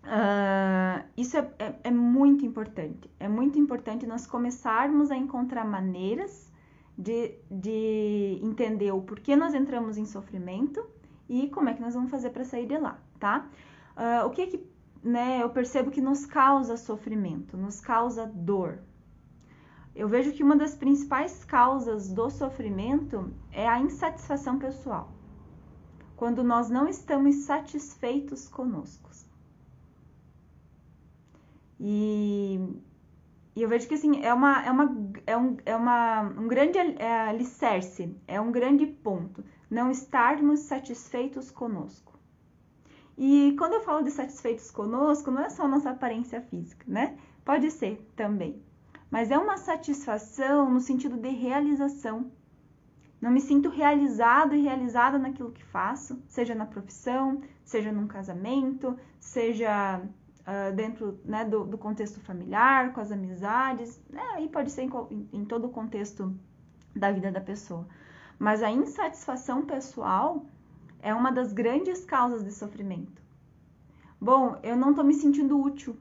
uh, 0.05 1.05
isso 1.17 1.37
é, 1.37 1.51
é, 1.59 1.75
é 1.85 1.91
muito 1.91 2.47
importante. 2.47 3.11
É 3.19 3.29
muito 3.29 3.59
importante 3.59 4.07
nós 4.07 4.27
começarmos 4.27 5.11
a 5.11 5.17
encontrar 5.17 5.65
maneiras 5.65 6.51
de, 6.97 7.35
de 7.51 8.39
entender 8.43 8.93
o 8.93 9.03
porquê 9.03 9.35
nós 9.35 9.55
entramos 9.55 9.97
em 9.97 10.05
sofrimento 10.05 10.85
e 11.33 11.49
como 11.49 11.71
é 11.71 11.75
que 11.75 11.81
nós 11.81 11.95
vamos 11.95 12.11
fazer 12.11 12.29
para 12.29 12.45
sair 12.45 12.67
de 12.67 12.77
lá, 12.77 12.99
tá? 13.19 13.49
Uh, 13.97 14.27
o 14.27 14.31
que 14.31 14.47
que 14.49 14.67
né, 15.03 15.43
eu 15.43 15.49
percebo 15.49 15.91
que 15.91 16.01
nos 16.01 16.27
causa 16.27 16.77
sofrimento, 16.77 17.57
nos 17.57 17.81
causa 17.81 18.27
dor. 18.27 18.81
Eu 19.95 20.09
vejo 20.09 20.33
que 20.33 20.43
uma 20.43 20.55
das 20.55 20.75
principais 20.75 21.43
causas 21.45 22.12
do 22.12 22.29
sofrimento 22.29 23.33
é 23.51 23.67
a 23.67 23.81
insatisfação 23.81 24.59
pessoal. 24.59 25.11
Quando 26.17 26.45
nós 26.45 26.69
não 26.69 26.87
estamos 26.87 27.35
satisfeitos 27.47 28.47
conosco. 28.47 29.11
E, 31.81 32.61
e 33.57 33.62
eu 33.62 33.69
vejo 33.69 33.89
que 33.89 33.95
assim, 33.95 34.23
é, 34.23 34.33
uma, 34.33 34.65
é, 34.65 34.71
uma, 34.71 34.97
é, 35.27 35.37
um, 35.37 35.57
é 35.65 35.75
uma, 35.75 36.21
um 36.23 36.47
grande 36.47 36.79
é, 36.79 37.29
alicerce, 37.29 38.15
é 38.29 38.41
um 38.41 38.53
grande 38.53 38.87
ponto 38.87 39.43
não 39.73 39.91
estarmos 39.91 40.61
satisfeitos 40.61 41.50
conosco. 41.50 42.12
E 43.17 43.57
quando 43.59 43.73
eu 43.73 43.81
falo 43.81 44.02
de 44.02 44.11
satisfeitos 44.11 44.71
conosco, 44.71 45.31
não 45.31 45.43
é 45.43 45.49
só 45.49 45.67
nossa 45.67 45.91
aparência 45.91 46.43
física, 46.43 46.85
né? 46.87 47.17
Pode 47.43 47.71
ser 47.71 48.07
também. 48.14 48.62
Mas 49.11 49.31
é 49.31 49.38
uma 49.38 49.57
satisfação 49.57 50.71
no 50.71 50.79
sentido 50.79 51.17
de 51.17 51.31
realização. 51.31 52.31
Não 53.19 53.31
me 53.31 53.41
sinto 53.41 53.71
realizado 53.71 54.55
e 54.55 54.61
realizada 54.61 55.19
naquilo 55.19 55.52
que 55.52 55.64
faço, 55.64 56.23
seja 56.29 56.55
na 56.55 56.67
profissão, 56.67 57.41
seja 57.64 57.91
num 57.91 58.07
casamento, 58.07 58.99
seja 59.19 60.02
uh, 60.02 60.76
dentro 60.76 61.19
né, 61.25 61.47
do, 61.47 61.64
do, 61.64 61.79
contexto 61.79 62.21
familiar, 62.21 62.93
com 62.93 63.00
as 63.00 63.11
amizades, 63.11 63.99
né? 64.11 64.23
aí 64.35 64.49
pode 64.49 64.71
ser 64.71 64.83
em, 64.83 65.29
em 65.33 65.45
todo 65.47 65.67
o 65.67 65.71
contexto 65.71 66.35
da 66.95 67.11
vida 67.11 67.33
da 67.33 67.41
pessoa. 67.41 67.87
Mas 68.39 68.62
a 68.62 68.71
insatisfação 68.71 69.65
pessoal 69.65 70.45
é 71.01 71.12
uma 71.15 71.31
das 71.31 71.53
grandes 71.53 72.05
causas 72.05 72.45
de 72.45 72.53
sofrimento. 72.53 73.21
Bom, 74.21 74.59
eu 74.62 74.77
não 74.77 74.91
estou 74.91 75.05
me 75.05 75.15
sentindo 75.15 75.61
útil. 75.61 75.97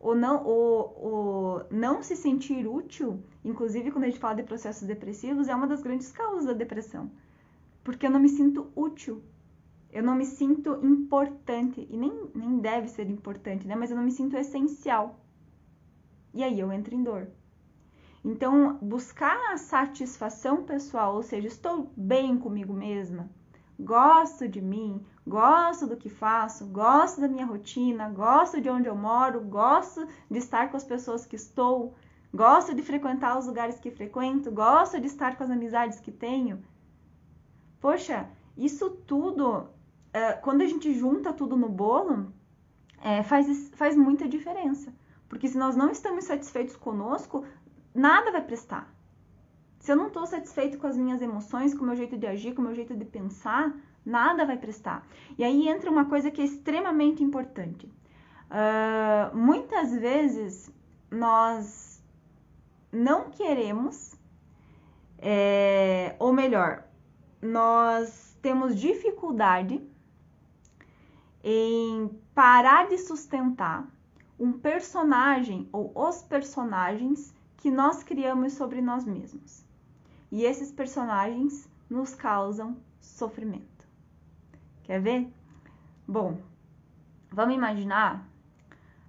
O 0.00 0.14
não, 0.14 0.44
o, 0.44 0.80
o 1.08 1.60
não 1.70 2.02
se 2.02 2.14
sentir 2.14 2.66
útil, 2.66 3.22
inclusive 3.44 3.90
quando 3.90 4.04
a 4.04 4.08
gente 4.08 4.18
fala 4.18 4.34
de 4.34 4.42
processos 4.42 4.86
depressivos, 4.86 5.48
é 5.48 5.54
uma 5.54 5.66
das 5.66 5.82
grandes 5.82 6.10
causas 6.10 6.44
da 6.46 6.52
depressão. 6.52 7.10
Porque 7.82 8.06
eu 8.06 8.10
não 8.10 8.20
me 8.20 8.28
sinto 8.28 8.66
útil. 8.74 9.22
Eu 9.92 10.02
não 10.02 10.16
me 10.16 10.26
sinto 10.26 10.78
importante. 10.84 11.86
E 11.88 11.96
nem, 11.96 12.12
nem 12.34 12.58
deve 12.58 12.88
ser 12.88 13.08
importante, 13.08 13.66
né? 13.66 13.76
Mas 13.76 13.90
eu 13.90 13.96
não 13.96 14.04
me 14.04 14.10
sinto 14.10 14.36
essencial. 14.36 15.20
E 16.34 16.42
aí 16.42 16.58
eu 16.58 16.72
entro 16.72 16.94
em 16.94 17.02
dor. 17.02 17.28
Então, 18.24 18.78
buscar 18.80 19.52
a 19.52 19.58
satisfação 19.58 20.64
pessoal, 20.64 21.14
ou 21.14 21.22
seja, 21.22 21.46
estou 21.46 21.90
bem 21.94 22.38
comigo 22.38 22.72
mesma, 22.72 23.28
gosto 23.78 24.48
de 24.48 24.62
mim, 24.62 25.04
gosto 25.26 25.86
do 25.86 25.96
que 25.96 26.08
faço, 26.08 26.64
gosto 26.66 27.20
da 27.20 27.28
minha 27.28 27.44
rotina, 27.44 28.08
gosto 28.08 28.62
de 28.62 28.70
onde 28.70 28.88
eu 28.88 28.96
moro, 28.96 29.42
gosto 29.42 30.06
de 30.30 30.38
estar 30.38 30.70
com 30.70 30.76
as 30.76 30.84
pessoas 30.84 31.26
que 31.26 31.36
estou, 31.36 31.94
gosto 32.32 32.74
de 32.74 32.80
frequentar 32.80 33.38
os 33.38 33.46
lugares 33.46 33.78
que 33.78 33.90
frequento, 33.90 34.50
gosto 34.50 34.98
de 34.98 35.06
estar 35.06 35.36
com 35.36 35.44
as 35.44 35.50
amizades 35.50 36.00
que 36.00 36.10
tenho. 36.10 36.64
Poxa, 37.78 38.26
isso 38.56 38.88
tudo, 39.06 39.68
é, 40.14 40.32
quando 40.32 40.62
a 40.62 40.66
gente 40.66 40.94
junta 40.94 41.30
tudo 41.30 41.56
no 41.56 41.68
bolo, 41.68 42.32
é, 43.02 43.22
faz, 43.22 43.68
faz 43.74 43.94
muita 43.94 44.26
diferença. 44.26 44.94
Porque 45.28 45.48
se 45.48 45.58
nós 45.58 45.74
não 45.74 45.90
estamos 45.90 46.24
satisfeitos 46.24 46.76
conosco, 46.76 47.44
nada 47.94 48.32
vai 48.32 48.42
prestar. 48.42 48.92
Se 49.78 49.92
eu 49.92 49.96
não 49.96 50.08
estou 50.08 50.26
satisfeito 50.26 50.78
com 50.78 50.86
as 50.86 50.96
minhas 50.96 51.20
emoções, 51.20 51.74
com 51.74 51.82
o 51.82 51.86
meu 51.86 51.96
jeito 51.96 52.16
de 52.16 52.26
agir, 52.26 52.54
com 52.54 52.62
o 52.62 52.64
meu 52.64 52.74
jeito 52.74 52.96
de 52.96 53.04
pensar, 53.04 53.74
nada 54.04 54.46
vai 54.46 54.56
prestar. 54.56 55.06
E 55.38 55.44
aí 55.44 55.68
entra 55.68 55.90
uma 55.90 56.06
coisa 56.06 56.30
que 56.30 56.40
é 56.40 56.44
extremamente 56.44 57.22
importante. 57.22 57.86
Uh, 58.50 59.36
muitas 59.36 59.92
vezes 59.92 60.72
nós 61.10 62.02
não 62.90 63.30
queremos, 63.30 64.16
é, 65.18 66.14
ou 66.18 66.32
melhor, 66.32 66.84
nós 67.42 68.36
temos 68.40 68.78
dificuldade 68.78 69.82
em 71.42 72.08
parar 72.34 72.88
de 72.88 72.96
sustentar 72.98 73.86
um 74.38 74.52
personagem 74.52 75.68
ou 75.72 75.92
os 75.94 76.22
personagens 76.22 77.33
que 77.64 77.70
nós 77.70 78.02
criamos 78.02 78.52
sobre 78.52 78.82
nós 78.82 79.06
mesmos. 79.06 79.64
E 80.30 80.44
esses 80.44 80.70
personagens 80.70 81.66
nos 81.88 82.14
causam 82.14 82.76
sofrimento. 83.00 83.86
Quer 84.82 85.00
ver? 85.00 85.32
Bom, 86.06 86.36
vamos 87.32 87.54
imaginar 87.54 88.28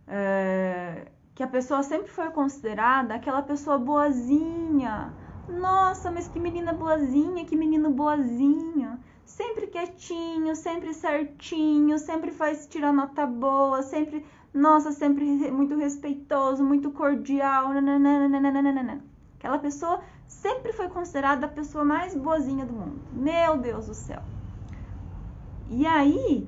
é, 0.07 1.12
que 1.35 1.43
a 1.43 1.47
pessoa 1.47 1.83
sempre 1.83 2.07
foi 2.07 2.29
considerada 2.29 3.15
aquela 3.15 3.41
pessoa 3.41 3.77
boazinha. 3.77 5.13
Nossa, 5.50 6.09
mas 6.09 6.29
que 6.29 6.39
menina 6.39 6.71
boazinha, 6.71 7.43
que 7.43 7.57
menino 7.57 7.89
boazinho. 7.89 8.97
Sempre 9.25 9.67
quietinho, 9.67 10.55
sempre 10.55 10.93
certinho, 10.93 12.00
sempre 12.00 12.31
faz 12.31 12.65
tirar 12.67 12.93
nota 12.93 13.27
boa, 13.27 13.81
sempre, 13.81 14.25
nossa, 14.55 14.91
sempre 14.91 15.25
muito 15.51 15.75
respeitoso, 15.75 16.63
muito 16.63 16.89
cordial. 16.91 17.74
Nananana. 17.74 19.03
Aquela 19.38 19.59
pessoa 19.59 20.01
sempre 20.27 20.71
foi 20.71 20.88
considerada 20.88 21.45
a 21.45 21.50
pessoa 21.50 21.83
mais 21.83 22.15
boazinha 22.15 22.65
do 22.65 22.74
mundo. 22.74 23.01
Meu 23.12 23.57
Deus 23.57 23.88
do 23.88 23.93
céu. 23.93 24.21
E 25.69 25.85
aí, 25.85 26.47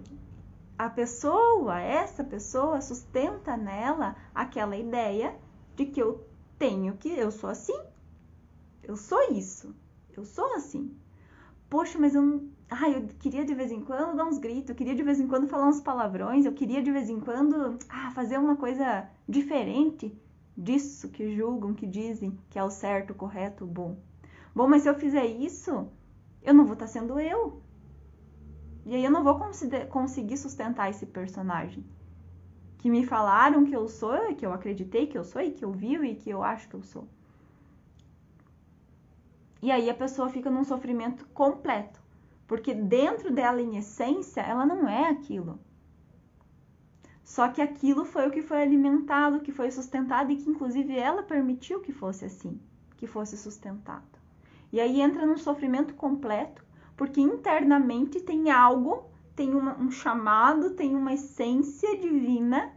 a 0.78 0.90
pessoa, 0.90 1.82
essa 1.82 2.24
pessoa, 2.24 2.80
sustenta 2.82 3.58
nela 3.58 4.16
aquela 4.34 4.78
ideia 4.78 5.36
de 5.76 5.86
que 5.86 6.02
eu 6.02 6.26
tenho 6.58 6.96
que, 6.98 7.10
eu 7.10 7.30
sou 7.30 7.50
assim, 7.50 7.78
eu 8.84 8.96
sou 8.96 9.32
isso, 9.32 9.76
eu 10.16 10.24
sou 10.24 10.56
assim. 10.56 10.96
Poxa, 11.70 12.00
mas 12.00 12.16
eu 12.16 12.22
não. 12.22 12.57
Ai, 12.70 12.96
eu 12.96 13.08
queria 13.20 13.46
de 13.46 13.54
vez 13.54 13.72
em 13.72 13.82
quando 13.82 14.18
dar 14.18 14.26
uns 14.26 14.38
gritos, 14.38 14.70
eu 14.70 14.76
queria 14.76 14.94
de 14.94 15.02
vez 15.02 15.20
em 15.20 15.28
quando 15.28 15.48
falar 15.48 15.68
uns 15.68 15.80
palavrões, 15.80 16.46
eu 16.46 16.52
queria 16.52 16.84
de 16.84 16.92
vez 16.92 17.10
em 17.10 17.20
quando 17.20 17.80
ah, 17.88 18.12
fazer 18.12 18.38
uma 18.38 18.58
coisa 18.58 19.10
diferente 19.28 20.14
disso 20.58 21.10
que 21.10 21.34
julgam, 21.34 21.74
que 21.74 21.86
dizem 21.86 22.38
que 22.50 22.60
é 22.60 22.64
o 22.64 22.70
certo, 22.70 23.12
o 23.12 23.16
correto, 23.16 23.64
o 23.64 23.68
bom. 23.68 23.98
Bom, 24.54 24.68
mas 24.68 24.82
se 24.82 24.90
eu 24.90 24.96
fizer 24.96 25.26
isso, 25.26 25.88
eu 26.44 26.54
não 26.54 26.66
vou 26.66 26.74
estar 26.74 26.88
sendo 26.88 27.18
eu. 27.20 27.62
E 28.86 28.96
aí 28.96 29.04
eu 29.04 29.12
não 29.12 29.24
vou 29.24 29.40
conseguir 29.90 30.38
sustentar 30.38 30.90
esse 30.90 31.06
personagem. 31.06 31.86
Que 32.80 32.90
me 32.90 33.06
falaram 33.06 33.66
que 33.66 33.76
eu 33.76 33.88
sou, 33.88 34.36
que 34.36 34.46
eu 34.46 34.52
acreditei 34.52 35.08
que 35.08 35.18
eu 35.18 35.24
sou, 35.24 35.42
e 35.42 35.52
que 35.52 35.64
eu 35.64 35.72
vivo 35.72 36.04
e 36.04 36.16
que 36.16 36.30
eu 36.30 36.44
acho 36.44 36.68
que 36.68 36.76
eu 36.76 36.84
sou. 36.84 37.08
E 39.62 39.72
aí 39.72 39.90
a 39.90 39.94
pessoa 39.94 40.30
fica 40.30 40.50
num 40.50 40.64
sofrimento 40.64 41.26
completo. 41.28 42.07
Porque 42.48 42.74
dentro 42.74 43.32
dela, 43.32 43.62
em 43.62 43.78
essência, 43.78 44.42
ela 44.42 44.66
não 44.66 44.88
é 44.88 45.10
aquilo. 45.10 45.60
Só 47.24 47.50
que 47.50 47.62
aquilo 47.62 48.06
foi 48.06 48.28
o 48.28 48.32
que 48.32 48.42
foi 48.42 48.62
alimentado, 48.62 49.42
que 49.42 49.52
foi 49.52 49.70
sustentado 49.70 50.32
e 50.32 50.38
que 50.38 50.50
inclusive 50.50 50.98
ela 50.98 51.22
permitiu 51.22 51.82
que 51.82 51.92
fosse 51.92 52.24
assim, 52.24 52.58
que 52.96 53.06
fosse 53.06 53.38
sustentado. 53.38 54.18
E 54.72 54.80
aí 54.80 55.02
entra 55.02 55.26
num 55.26 55.38
sofrimento 55.38 55.94
completo 55.94 56.66
porque 56.96 57.20
internamente 57.20 58.22
tem 58.22 58.50
algo, 58.50 59.10
tem 59.36 59.54
uma, 59.54 59.78
um 59.78 59.92
chamado, 59.92 60.72
tem 60.72 60.96
uma 60.96 61.14
essência 61.14 61.98
divina 62.00 62.74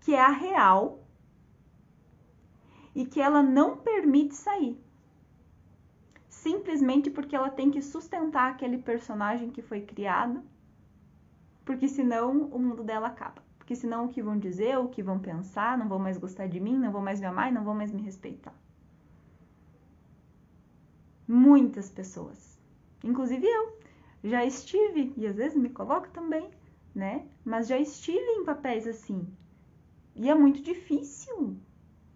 que 0.00 0.14
é 0.14 0.20
a 0.20 0.30
real 0.30 1.04
e 2.94 3.04
que 3.04 3.20
ela 3.20 3.42
não 3.42 3.76
permite 3.76 4.34
sair. 4.34 4.82
Simplesmente 6.46 7.10
porque 7.10 7.34
ela 7.34 7.50
tem 7.50 7.72
que 7.72 7.82
sustentar 7.82 8.52
aquele 8.52 8.78
personagem 8.78 9.50
que 9.50 9.60
foi 9.60 9.80
criado, 9.80 10.40
porque 11.64 11.88
senão 11.88 12.44
o 12.44 12.58
mundo 12.60 12.84
dela 12.84 13.08
acaba. 13.08 13.42
Porque 13.58 13.74
senão 13.74 14.04
o 14.04 14.08
que 14.08 14.22
vão 14.22 14.38
dizer, 14.38 14.78
o 14.78 14.88
que 14.88 15.02
vão 15.02 15.18
pensar, 15.18 15.76
não 15.76 15.88
vão 15.88 15.98
mais 15.98 16.16
gostar 16.16 16.46
de 16.46 16.60
mim, 16.60 16.78
não 16.78 16.92
vão 16.92 17.02
mais 17.02 17.18
me 17.18 17.26
amar, 17.26 17.50
não 17.50 17.64
vão 17.64 17.74
mais 17.74 17.90
me 17.90 18.00
respeitar. 18.00 18.54
Muitas 21.26 21.90
pessoas 21.90 22.56
Inclusive 23.02 23.44
eu 23.44 23.78
já 24.22 24.44
estive, 24.44 25.12
e 25.16 25.26
às 25.26 25.34
vezes 25.34 25.58
me 25.58 25.70
coloco 25.70 26.08
também, 26.10 26.48
né? 26.94 27.26
Mas 27.44 27.66
já 27.66 27.76
estive 27.76 28.24
em 28.24 28.44
papéis 28.44 28.86
assim. 28.86 29.26
E 30.14 30.30
é 30.30 30.34
muito 30.34 30.62
difícil. 30.62 31.58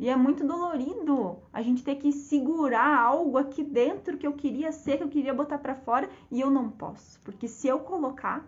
E 0.00 0.08
é 0.08 0.16
muito 0.16 0.46
dolorido 0.46 1.36
a 1.52 1.60
gente 1.60 1.84
ter 1.84 1.96
que 1.96 2.10
segurar 2.10 2.98
algo 2.98 3.36
aqui 3.36 3.62
dentro 3.62 4.16
que 4.16 4.26
eu 4.26 4.32
queria 4.32 4.72
ser, 4.72 4.96
que 4.96 5.04
eu 5.04 5.10
queria 5.10 5.34
botar 5.34 5.58
para 5.58 5.74
fora 5.74 6.08
e 6.30 6.40
eu 6.40 6.50
não 6.50 6.70
posso, 6.70 7.20
porque 7.20 7.46
se 7.46 7.68
eu 7.68 7.80
colocar, 7.80 8.42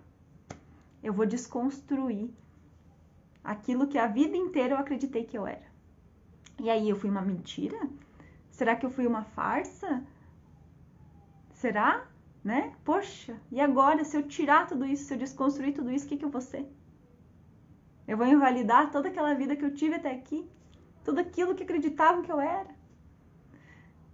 eu 1.02 1.12
vou 1.12 1.26
desconstruir 1.26 2.30
aquilo 3.44 3.86
que 3.86 3.98
a 3.98 4.06
vida 4.06 4.34
inteira 4.34 4.74
eu 4.74 4.78
acreditei 4.78 5.24
que 5.24 5.36
eu 5.36 5.46
era. 5.46 5.70
E 6.58 6.70
aí 6.70 6.88
eu 6.88 6.96
fui 6.96 7.10
uma 7.10 7.20
mentira? 7.20 7.78
Será 8.50 8.74
que 8.74 8.86
eu 8.86 8.90
fui 8.90 9.06
uma 9.06 9.22
farsa? 9.22 10.02
Será? 11.52 12.06
né? 12.42 12.72
Poxa, 12.82 13.36
e 13.50 13.60
agora 13.60 14.04
se 14.04 14.16
eu 14.16 14.22
tirar 14.26 14.66
tudo 14.66 14.84
isso, 14.84 15.04
se 15.04 15.14
eu 15.14 15.18
desconstruir 15.18 15.74
tudo 15.74 15.92
isso, 15.92 16.06
o 16.06 16.08
que, 16.08 16.16
que 16.16 16.24
eu 16.24 16.30
vou 16.30 16.40
ser? 16.40 16.66
Eu 18.08 18.16
vou 18.16 18.26
invalidar 18.26 18.90
toda 18.90 19.08
aquela 19.08 19.34
vida 19.34 19.54
que 19.54 19.64
eu 19.64 19.74
tive 19.74 19.96
até 19.96 20.10
aqui? 20.10 20.48
Tudo 21.04 21.20
aquilo 21.20 21.54
que 21.54 21.62
acreditavam 21.62 22.22
que 22.22 22.30
eu 22.30 22.40
era? 22.40 22.70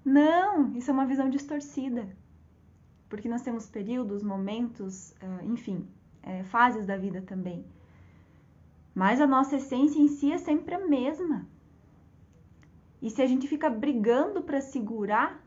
Não, 0.05 0.75
isso 0.75 0.91
é 0.91 0.95
uma 0.95 1.07
visão 1.07 1.29
distorcida. 1.29 2.09
Porque 3.09 3.29
nós 3.29 3.43
temos 3.43 3.67
períodos, 3.67 4.23
momentos, 4.23 5.15
enfim, 5.43 5.87
é, 6.23 6.43
fases 6.45 6.87
da 6.87 6.97
vida 6.97 7.23
também. 7.23 7.65
Mas 8.95 9.21
a 9.21 9.27
nossa 9.27 9.57
essência 9.57 9.99
em 9.99 10.09
si 10.09 10.33
é 10.33 10.39
sempre 10.39 10.75
a 10.75 10.87
mesma. 10.87 11.47
E 13.01 13.11
se 13.11 13.23
a 13.23 13.27
gente 13.27 13.47
fica 13.47 13.71
brigando 13.71 14.43
para 14.43 14.61
segurar 14.61 15.41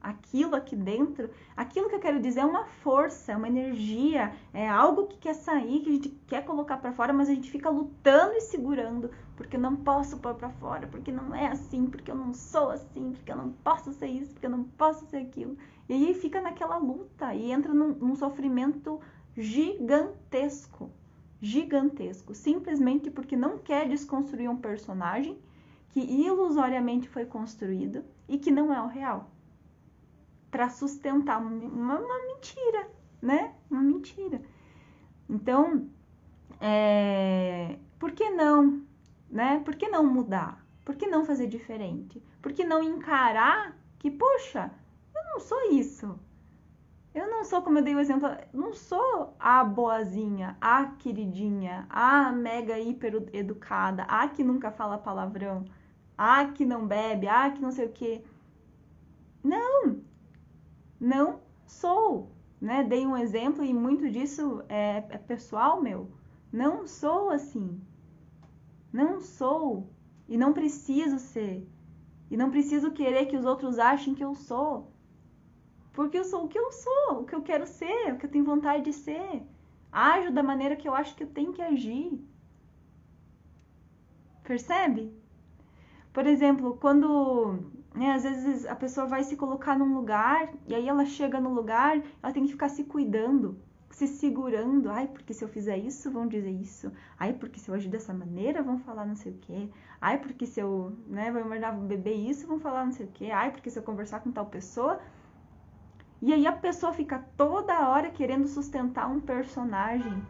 aquilo 0.00 0.56
aqui 0.56 0.74
dentro, 0.74 1.28
aquilo 1.56 1.88
que 1.88 1.94
eu 1.94 2.00
quero 2.00 2.20
dizer 2.20 2.40
é 2.40 2.44
uma 2.44 2.64
força, 2.64 3.32
é 3.32 3.36
uma 3.36 3.48
energia, 3.48 4.32
é 4.52 4.66
algo 4.66 5.06
que 5.06 5.18
quer 5.18 5.34
sair, 5.34 5.80
que 5.80 5.90
a 5.90 5.92
gente 5.92 6.08
quer 6.26 6.44
colocar 6.44 6.78
para 6.78 6.92
fora, 6.92 7.12
mas 7.12 7.28
a 7.28 7.34
gente 7.34 7.50
fica 7.50 7.68
lutando 7.68 8.32
e 8.34 8.40
segurando, 8.40 9.10
porque 9.36 9.56
eu 9.56 9.60
não 9.60 9.76
posso 9.76 10.18
pôr 10.18 10.34
para 10.34 10.48
fora, 10.48 10.86
porque 10.86 11.12
não 11.12 11.34
é 11.34 11.48
assim, 11.48 11.86
porque 11.86 12.10
eu 12.10 12.14
não 12.14 12.32
sou 12.32 12.70
assim, 12.70 13.12
porque 13.12 13.30
eu 13.30 13.36
não 13.36 13.52
posso 13.52 13.92
ser 13.92 14.06
isso, 14.06 14.32
porque 14.32 14.46
eu 14.46 14.50
não 14.50 14.64
posso 14.64 15.04
ser 15.06 15.18
aquilo. 15.18 15.56
E 15.88 15.92
aí 15.92 16.14
fica 16.14 16.40
naquela 16.40 16.78
luta 16.78 17.34
e 17.34 17.50
entra 17.52 17.74
num, 17.74 17.92
num 17.92 18.16
sofrimento 18.16 19.00
gigantesco, 19.36 20.90
gigantesco, 21.40 22.34
simplesmente 22.34 23.10
porque 23.10 23.36
não 23.36 23.58
quer 23.58 23.86
desconstruir 23.88 24.48
um 24.48 24.56
personagem 24.56 25.38
que 25.90 26.00
ilusoriamente 26.00 27.08
foi 27.08 27.26
construído 27.26 28.04
e 28.28 28.38
que 28.38 28.50
não 28.50 28.72
é 28.72 28.80
o 28.80 28.86
real 28.86 29.30
para 30.50 30.68
sustentar 30.68 31.40
uma, 31.40 31.98
uma, 31.98 32.26
mentira, 32.26 32.88
né? 33.22 33.54
Uma 33.70 33.82
mentira. 33.82 34.42
Então, 35.28 35.88
é, 36.60 37.78
por 37.98 38.12
que 38.12 38.28
não, 38.30 38.82
né? 39.30 39.60
Por 39.64 39.74
que 39.76 39.88
não 39.88 40.04
mudar? 40.04 40.64
Por 40.84 40.96
que 40.96 41.06
não 41.06 41.24
fazer 41.24 41.46
diferente? 41.46 42.22
Por 42.42 42.52
que 42.52 42.64
não 42.64 42.82
encarar 42.82 43.76
que, 43.98 44.10
poxa, 44.10 44.70
eu 45.14 45.24
não 45.32 45.40
sou 45.40 45.70
isso. 45.72 46.18
Eu 47.12 47.28
não 47.28 47.44
sou, 47.44 47.60
como 47.62 47.78
eu 47.78 47.82
dei 47.82 47.94
o 47.94 48.00
exemplo, 48.00 48.28
não 48.52 48.72
sou 48.72 49.34
a 49.38 49.64
boazinha, 49.64 50.56
a 50.60 50.86
queridinha, 50.86 51.86
a 51.90 52.30
mega 52.30 52.78
hiper 52.78 53.28
educada, 53.32 54.04
a 54.04 54.28
que 54.28 54.44
nunca 54.44 54.70
fala 54.70 54.96
palavrão, 54.96 55.64
ah, 56.16 56.46
que 56.46 56.64
não 56.64 56.86
bebe, 56.86 57.26
ah, 57.26 57.50
que 57.50 57.60
não 57.60 57.72
sei 57.72 57.86
o 57.86 57.92
quê. 57.92 58.22
Não, 59.42 60.00
não 61.00 61.40
sou, 61.66 62.30
né? 62.60 62.84
Dei 62.84 63.06
um 63.06 63.16
exemplo 63.16 63.64
e 63.64 63.72
muito 63.72 64.10
disso 64.10 64.62
é, 64.68 64.98
é 65.08 65.18
pessoal 65.18 65.80
meu. 65.80 66.10
Não 66.52 66.86
sou 66.86 67.30
assim. 67.30 67.80
Não 68.92 69.20
sou 69.20 69.90
e 70.28 70.36
não 70.36 70.52
preciso 70.52 71.18
ser. 71.18 71.66
E 72.30 72.36
não 72.36 72.50
preciso 72.50 72.92
querer 72.92 73.26
que 73.26 73.36
os 73.36 73.46
outros 73.46 73.78
achem 73.78 74.14
que 74.14 74.24
eu 74.24 74.34
sou. 74.34 74.92
Porque 75.92 76.18
eu 76.18 76.24
sou 76.24 76.44
o 76.44 76.48
que 76.48 76.58
eu 76.58 76.70
sou, 76.70 77.20
o 77.20 77.24
que 77.24 77.34
eu 77.34 77.42
quero 77.42 77.66
ser, 77.66 78.12
o 78.12 78.18
que 78.18 78.26
eu 78.26 78.30
tenho 78.30 78.44
vontade 78.44 78.84
de 78.84 78.92
ser. 78.92 79.42
Ajo 79.90 80.30
da 80.30 80.42
maneira 80.42 80.76
que 80.76 80.88
eu 80.88 80.94
acho 80.94 81.16
que 81.16 81.24
eu 81.24 81.30
tenho 81.30 81.52
que 81.52 81.62
agir. 81.62 82.22
Percebe? 84.44 85.12
Por 86.12 86.26
exemplo, 86.26 86.76
quando 86.80 87.72
né, 87.94 88.12
às 88.12 88.22
vezes 88.22 88.66
a 88.66 88.76
pessoa 88.76 89.06
vai 89.06 89.24
se 89.24 89.36
colocar 89.36 89.78
num 89.78 89.94
lugar 89.94 90.52
e 90.66 90.74
aí 90.74 90.88
ela 90.88 91.04
chega 91.04 91.40
no 91.40 91.52
lugar, 91.52 92.00
ela 92.22 92.32
tem 92.32 92.44
que 92.44 92.52
ficar 92.52 92.68
se 92.68 92.84
cuidando, 92.84 93.58
se 93.90 94.06
segurando. 94.06 94.90
Ai, 94.90 95.08
porque 95.08 95.34
se 95.34 95.44
eu 95.44 95.48
fizer 95.48 95.76
isso, 95.76 96.10
vão 96.10 96.26
dizer 96.26 96.50
isso. 96.50 96.92
Ai, 97.18 97.32
porque 97.32 97.58
se 97.58 97.68
eu 97.68 97.74
agir 97.74 97.88
dessa 97.88 98.14
maneira, 98.14 98.62
vão 98.62 98.78
falar 98.78 99.04
não 99.04 99.16
sei 99.16 99.32
o 99.32 99.38
quê. 99.38 99.68
Ai, 100.00 100.18
porque 100.18 100.46
se 100.46 100.60
eu 100.60 100.96
né, 101.06 101.30
vou 101.32 101.44
mandar 101.44 101.72
beber 101.72 102.14
isso, 102.14 102.46
vão 102.46 102.60
falar 102.60 102.84
não 102.84 102.92
sei 102.92 103.06
o 103.06 103.10
quê. 103.10 103.30
Ai, 103.30 103.50
porque 103.50 103.70
se 103.70 103.78
eu 103.78 103.82
conversar 103.82 104.20
com 104.20 104.30
tal 104.30 104.46
pessoa, 104.46 105.00
e 106.22 106.32
aí 106.32 106.46
a 106.46 106.52
pessoa 106.52 106.92
fica 106.92 107.18
toda 107.36 107.88
hora 107.88 108.10
querendo 108.10 108.46
sustentar 108.46 109.10
um 109.10 109.20
personagem. 109.20 110.22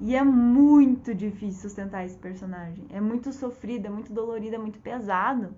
E 0.00 0.16
é 0.16 0.22
muito 0.22 1.14
difícil 1.14 1.68
sustentar 1.68 2.06
esse 2.06 2.16
personagem. 2.16 2.86
É 2.88 3.00
muito 3.00 3.32
sofrido, 3.32 3.86
é 3.86 3.90
muito 3.90 4.12
dolorido, 4.12 4.54
é 4.56 4.58
muito 4.58 4.78
pesado. 4.80 5.54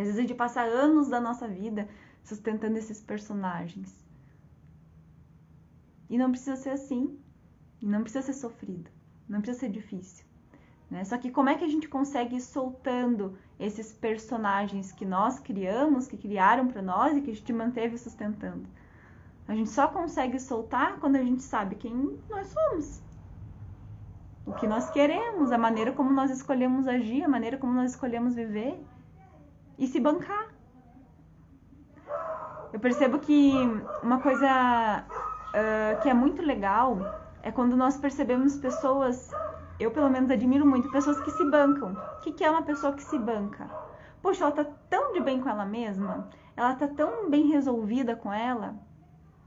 Às 0.00 0.06
vezes 0.06 0.18
a 0.18 0.20
gente 0.22 0.34
passa 0.34 0.60
anos 0.60 1.08
da 1.08 1.20
nossa 1.20 1.48
vida 1.48 1.88
sustentando 2.22 2.78
esses 2.78 3.00
personagens. 3.00 3.94
E 6.08 6.16
não 6.16 6.30
precisa 6.30 6.56
ser 6.56 6.70
assim. 6.70 7.18
Não 7.82 8.02
precisa 8.02 8.22
ser 8.22 8.34
sofrido. 8.34 8.90
Não 9.28 9.40
precisa 9.40 9.60
ser 9.60 9.70
difícil. 9.70 10.24
Né? 10.90 11.04
Só 11.04 11.18
que 11.18 11.30
como 11.30 11.48
é 11.48 11.54
que 11.54 11.64
a 11.64 11.68
gente 11.68 11.88
consegue 11.88 12.36
ir 12.36 12.40
soltando 12.40 13.36
esses 13.58 13.92
personagens 13.92 14.92
que 14.92 15.04
nós 15.04 15.38
criamos, 15.38 16.06
que 16.06 16.16
criaram 16.16 16.68
para 16.68 16.80
nós 16.80 17.16
e 17.16 17.20
que 17.20 17.30
a 17.30 17.34
gente 17.34 17.52
manteve 17.52 17.98
sustentando? 17.98 18.66
A 19.46 19.54
gente 19.54 19.70
só 19.70 19.88
consegue 19.88 20.38
soltar 20.38 20.98
quando 20.98 21.16
a 21.16 21.22
gente 21.22 21.42
sabe 21.42 21.76
quem 21.76 22.18
nós 22.28 22.46
somos. 22.48 23.02
O 24.46 24.52
que 24.52 24.66
nós 24.66 24.90
queremos, 24.90 25.52
a 25.52 25.58
maneira 25.58 25.92
como 25.92 26.10
nós 26.10 26.30
escolhemos 26.30 26.86
agir, 26.86 27.22
a 27.22 27.28
maneira 27.28 27.58
como 27.58 27.72
nós 27.72 27.90
escolhemos 27.90 28.34
viver 28.34 28.82
e 29.78 29.86
se 29.86 30.00
bancar. 30.00 30.48
Eu 32.72 32.80
percebo 32.80 33.18
que 33.18 33.52
uma 34.02 34.20
coisa 34.20 35.04
uh, 35.06 36.02
que 36.02 36.08
é 36.08 36.14
muito 36.14 36.42
legal 36.42 36.98
é 37.42 37.50
quando 37.50 37.76
nós 37.76 37.96
percebemos 37.96 38.56
pessoas 38.56 39.30
eu 39.78 39.92
pelo 39.92 40.10
menos 40.10 40.30
admiro 40.30 40.66
muito 40.66 40.90
pessoas 40.90 41.20
que 41.20 41.30
se 41.30 41.44
bancam. 41.48 41.92
O 41.92 42.20
que, 42.20 42.32
que 42.32 42.44
é 42.44 42.50
uma 42.50 42.62
pessoa 42.62 42.92
que 42.92 43.02
se 43.02 43.18
banca? 43.18 43.70
Poxa, 44.20 44.44
ela 44.44 44.52
tá 44.52 44.66
tão 44.90 45.12
de 45.12 45.20
bem 45.20 45.40
com 45.40 45.48
ela 45.48 45.64
mesma, 45.64 46.28
ela 46.56 46.74
tá 46.74 46.88
tão 46.88 47.30
bem 47.30 47.46
resolvida 47.46 48.16
com 48.16 48.32
ela, 48.32 48.74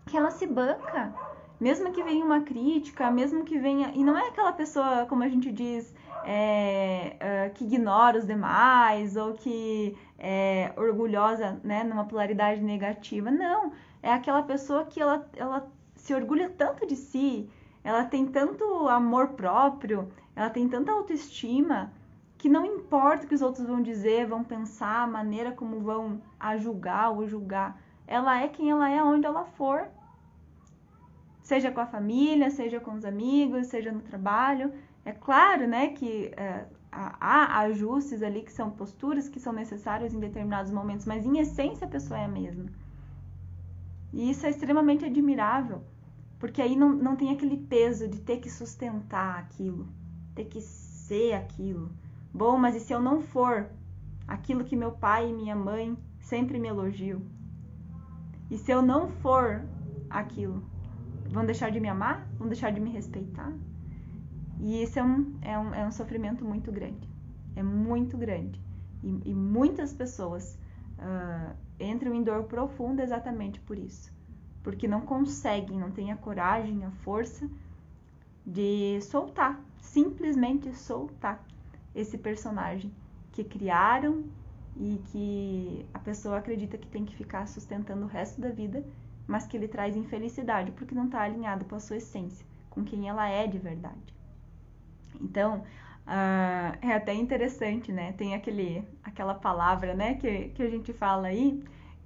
que 0.06 0.16
ela 0.16 0.32
se 0.32 0.48
banca. 0.48 1.14
Mesmo 1.60 1.92
que 1.92 2.02
venha 2.02 2.26
uma 2.26 2.42
crítica, 2.42 3.12
mesmo 3.12 3.44
que 3.44 3.60
venha. 3.60 3.92
E 3.94 4.04
não 4.04 4.18
é 4.18 4.30
aquela 4.30 4.52
pessoa, 4.52 5.06
como 5.08 5.24
a 5.24 5.28
gente 5.28 5.52
diz, 5.52 5.94
é, 6.24 7.18
é, 7.20 7.50
que 7.50 7.66
ignora 7.66 8.18
os 8.18 8.26
demais 8.26 9.16
ou 9.16 9.34
que 9.34 9.96
é 10.24 10.72
orgulhosa, 10.78 11.60
né, 11.64 11.84
numa 11.84 12.06
polaridade 12.06 12.62
negativa. 12.62 13.32
Não. 13.32 13.74
É 14.04 14.14
aquela 14.14 14.44
pessoa 14.44 14.86
que 14.86 15.02
ela, 15.02 15.28
ela 15.36 15.68
se 15.96 16.14
orgulha 16.14 16.50
tanto 16.50 16.86
de 16.86 16.96
si, 16.96 17.50
ela 17.84 18.06
tem 18.06 18.28
tanto 18.28 18.64
amor 18.88 19.30
próprio, 19.30 20.12
ela 20.36 20.50
tem 20.50 20.70
tanta 20.70 20.92
autoestima 20.92 21.92
que 22.38 22.48
não 22.48 22.66
importa 22.66 23.26
o 23.26 23.28
que 23.28 23.36
os 23.36 23.42
outros 23.42 23.66
vão 23.66 23.82
dizer, 23.82 24.28
vão 24.28 24.44
pensar, 24.44 25.04
a 25.04 25.08
maneira 25.08 25.52
como 25.52 25.80
vão 25.80 26.22
a 26.40 26.56
julgar 26.56 27.12
ou 27.12 27.28
julgar. 27.28 27.80
Ela 28.06 28.42
é 28.42 28.48
quem 28.48 28.70
ela 28.70 28.90
é 28.90 29.04
onde 29.04 29.26
ela 29.26 29.46
for. 29.46 29.88
Seja 31.42 31.72
com 31.72 31.82
a 31.82 31.86
família, 31.86 32.50
seja 32.50 32.80
com 32.80 32.94
os 32.94 33.06
amigos, 33.06 33.68
seja 33.68 33.92
no 33.92 34.02
trabalho. 34.02 34.72
É 35.04 35.12
claro, 35.12 35.68
né, 35.68 35.90
que 35.90 36.32
é, 36.38 36.66
há 36.92 37.60
ajustes 37.62 38.22
ali 38.22 38.42
que 38.42 38.52
são 38.52 38.70
posturas 38.70 39.30
que 39.30 39.40
são 39.40 39.54
necessárias 39.54 40.14
em 40.14 40.20
determinados 40.20 40.72
momentos, 40.72 41.06
mas 41.06 41.26
em 41.26 41.40
essência 41.40 41.88
a 41.88 41.90
pessoa 41.90 42.20
é 42.20 42.26
a 42.26 42.28
mesma. 42.28 42.66
E 44.12 44.30
isso 44.30 44.46
é 44.46 44.50
extremamente 44.50 45.06
admirável. 45.06 45.82
Porque 46.38 46.62
aí 46.62 46.76
não, 46.76 46.90
não 46.90 47.16
tem 47.16 47.32
aquele 47.32 47.56
peso 47.56 48.08
de 48.08 48.20
ter 48.20 48.38
que 48.38 48.50
sustentar 48.50 49.38
aquilo, 49.38 49.88
ter 50.36 50.46
que 50.46 50.60
ser 50.60 51.34
aquilo. 51.34 51.92
Bom, 52.34 52.58
mas 52.58 52.76
e 52.76 52.80
se 52.80 52.92
eu 52.92 53.02
não 53.02 53.22
for 53.22 53.70
aquilo 54.28 54.64
que 54.64 54.76
meu 54.76 54.92
pai 54.92 55.30
e 55.30 55.34
minha 55.34 55.56
mãe 55.56 55.96
sempre 56.20 56.60
me 56.60 56.68
elogiam? 56.68 57.22
E 58.50 58.58
se 58.58 58.72
eu 58.72 58.82
não 58.82 59.08
for 59.08 59.64
aquilo, 60.10 60.64
vão 61.30 61.46
deixar 61.46 61.72
de 61.72 61.80
me 61.80 61.88
amar? 61.88 62.28
Vão 62.38 62.48
deixar 62.48 62.72
de 62.72 62.82
me 62.82 62.90
respeitar? 62.90 63.54
E 64.62 64.84
isso 64.84 65.00
é 65.00 65.04
um, 65.04 65.38
é 65.42 65.60
um, 65.60 65.74
é 65.74 65.86
um 65.86 65.92
sofrimento 65.92 66.46
muito 66.46 66.72
grande. 66.72 67.10
É 67.56 67.64
muito 67.64 68.16
grande. 68.18 68.62
E, 69.04 69.32
e 69.32 69.34
muitas 69.34 69.92
pessoas 69.92 70.58
uh, 71.00 71.54
entram 71.80 72.14
em 72.14 72.24
dor 72.24 72.44
profunda 72.44 73.04
exatamente 73.04 73.60
por 73.60 73.78
isso 73.78 74.14
porque 74.64 74.88
não 74.88 75.02
conseguem, 75.02 75.78
não 75.78 75.92
têm 75.92 76.12
a 76.12 76.18
coragem, 76.18 76.84
a 76.86 76.92
força 76.92 77.50
de 78.46 79.00
soltar, 79.02 79.60
simplesmente 79.80 80.74
soltar 80.76 81.44
esse 81.94 82.18
personagem 82.18 82.92
que 83.32 83.44
criaram 83.44 84.26
e 84.78 85.02
que 85.08 85.86
a 85.94 86.00
pessoa 86.00 86.38
acredita 86.38 86.78
que 86.78 86.88
tem 86.88 87.06
que 87.06 87.16
ficar 87.16 87.48
sustentando 87.48 88.06
o 88.06 88.08
resto 88.08 88.40
da 88.40 88.50
vida, 88.50 88.84
mas 89.28 89.46
que 89.46 89.58
ele 89.58 89.68
traz 89.68 89.96
infelicidade 89.96 90.72
porque 90.72 90.96
não 90.96 91.06
está 91.06 91.22
alinhado 91.22 91.66
com 91.66 91.76
a 91.76 91.80
sua 91.80 91.98
essência, 91.98 92.46
com 92.70 92.84
quem 92.84 93.10
ela 93.10 93.28
é 93.28 93.48
de 93.48 93.58
verdade. 93.58 94.11
Então, 95.22 95.60
uh, 95.60 96.78
é 96.82 96.94
até 96.94 97.14
interessante, 97.14 97.92
né? 97.92 98.14
Tem 98.14 98.34
aquele, 98.34 98.84
aquela 99.04 99.34
palavra, 99.34 99.94
né, 99.94 100.16
que, 100.16 100.50
que 100.50 100.64
a 100.64 100.70
gente 100.70 100.92
fala 100.94 101.28
aí, 101.28 101.64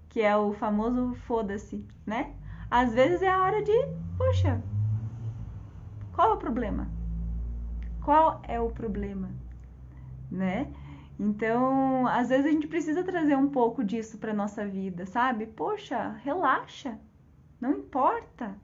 que 0.10 0.22
é 0.22 0.36
o 0.36 0.54
famoso 0.54 1.16
foda-se, 1.26 1.86
né? 2.06 2.34
Às 2.70 2.94
vezes 2.94 3.22
é 3.22 3.30
a 3.30 3.42
hora 3.42 3.62
de, 3.64 3.74
poxa, 4.18 4.62
qual 6.14 6.32
é 6.32 6.34
o 6.34 6.38
problema? 6.38 6.90
Qual 8.04 8.42
é 8.48 8.60
o 8.60 8.70
problema? 8.70 9.30
Né? 10.32 10.74
Então, 11.20 12.08
às 12.08 12.30
vezes 12.30 12.46
a 12.46 12.52
gente 12.52 12.68
precisa 12.68 13.04
trazer 13.04 13.36
um 13.36 13.50
pouco 13.50 13.84
disso 13.84 14.18
para 14.18 14.34
nossa 14.34 14.66
vida, 14.68 15.06
sabe? 15.06 15.46
Poxa, 15.46 16.12
relaxa. 16.24 17.00
Não 17.60 17.72
importa. 17.72 18.56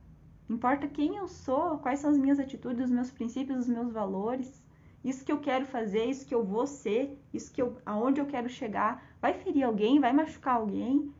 Importa 0.52 0.86
quem 0.86 1.16
eu 1.16 1.26
sou, 1.28 1.78
quais 1.78 2.00
são 2.00 2.10
as 2.10 2.18
minhas 2.18 2.38
atitudes, 2.38 2.84
os 2.84 2.90
meus 2.90 3.10
princípios, 3.10 3.60
os 3.60 3.68
meus 3.68 3.90
valores. 3.90 4.62
Isso 5.02 5.24
que 5.24 5.32
eu 5.32 5.40
quero 5.40 5.64
fazer, 5.64 6.04
isso 6.04 6.26
que 6.26 6.34
eu 6.34 6.44
vou 6.44 6.66
ser, 6.66 7.18
isso 7.32 7.50
que 7.50 7.62
eu, 7.62 7.78
aonde 7.86 8.20
eu 8.20 8.26
quero 8.26 8.50
chegar, 8.50 9.02
vai 9.20 9.32
ferir 9.32 9.64
alguém, 9.64 9.98
vai 9.98 10.12
machucar 10.12 10.56
alguém, 10.56 11.10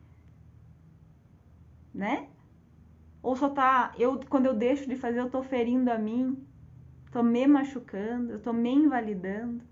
né? 1.94 2.28
Ou 3.22 3.34
só 3.34 3.48
tá, 3.48 3.94
eu 3.98 4.20
quando 4.28 4.46
eu 4.46 4.54
deixo 4.54 4.86
de 4.86 4.96
fazer, 4.96 5.20
eu 5.20 5.30
tô 5.30 5.42
ferindo 5.42 5.90
a 5.90 5.98
mim, 5.98 6.46
tô 7.10 7.22
me 7.22 7.46
machucando, 7.46 8.32
eu 8.32 8.40
tô 8.40 8.52
me 8.52 8.70
invalidando. 8.70 9.64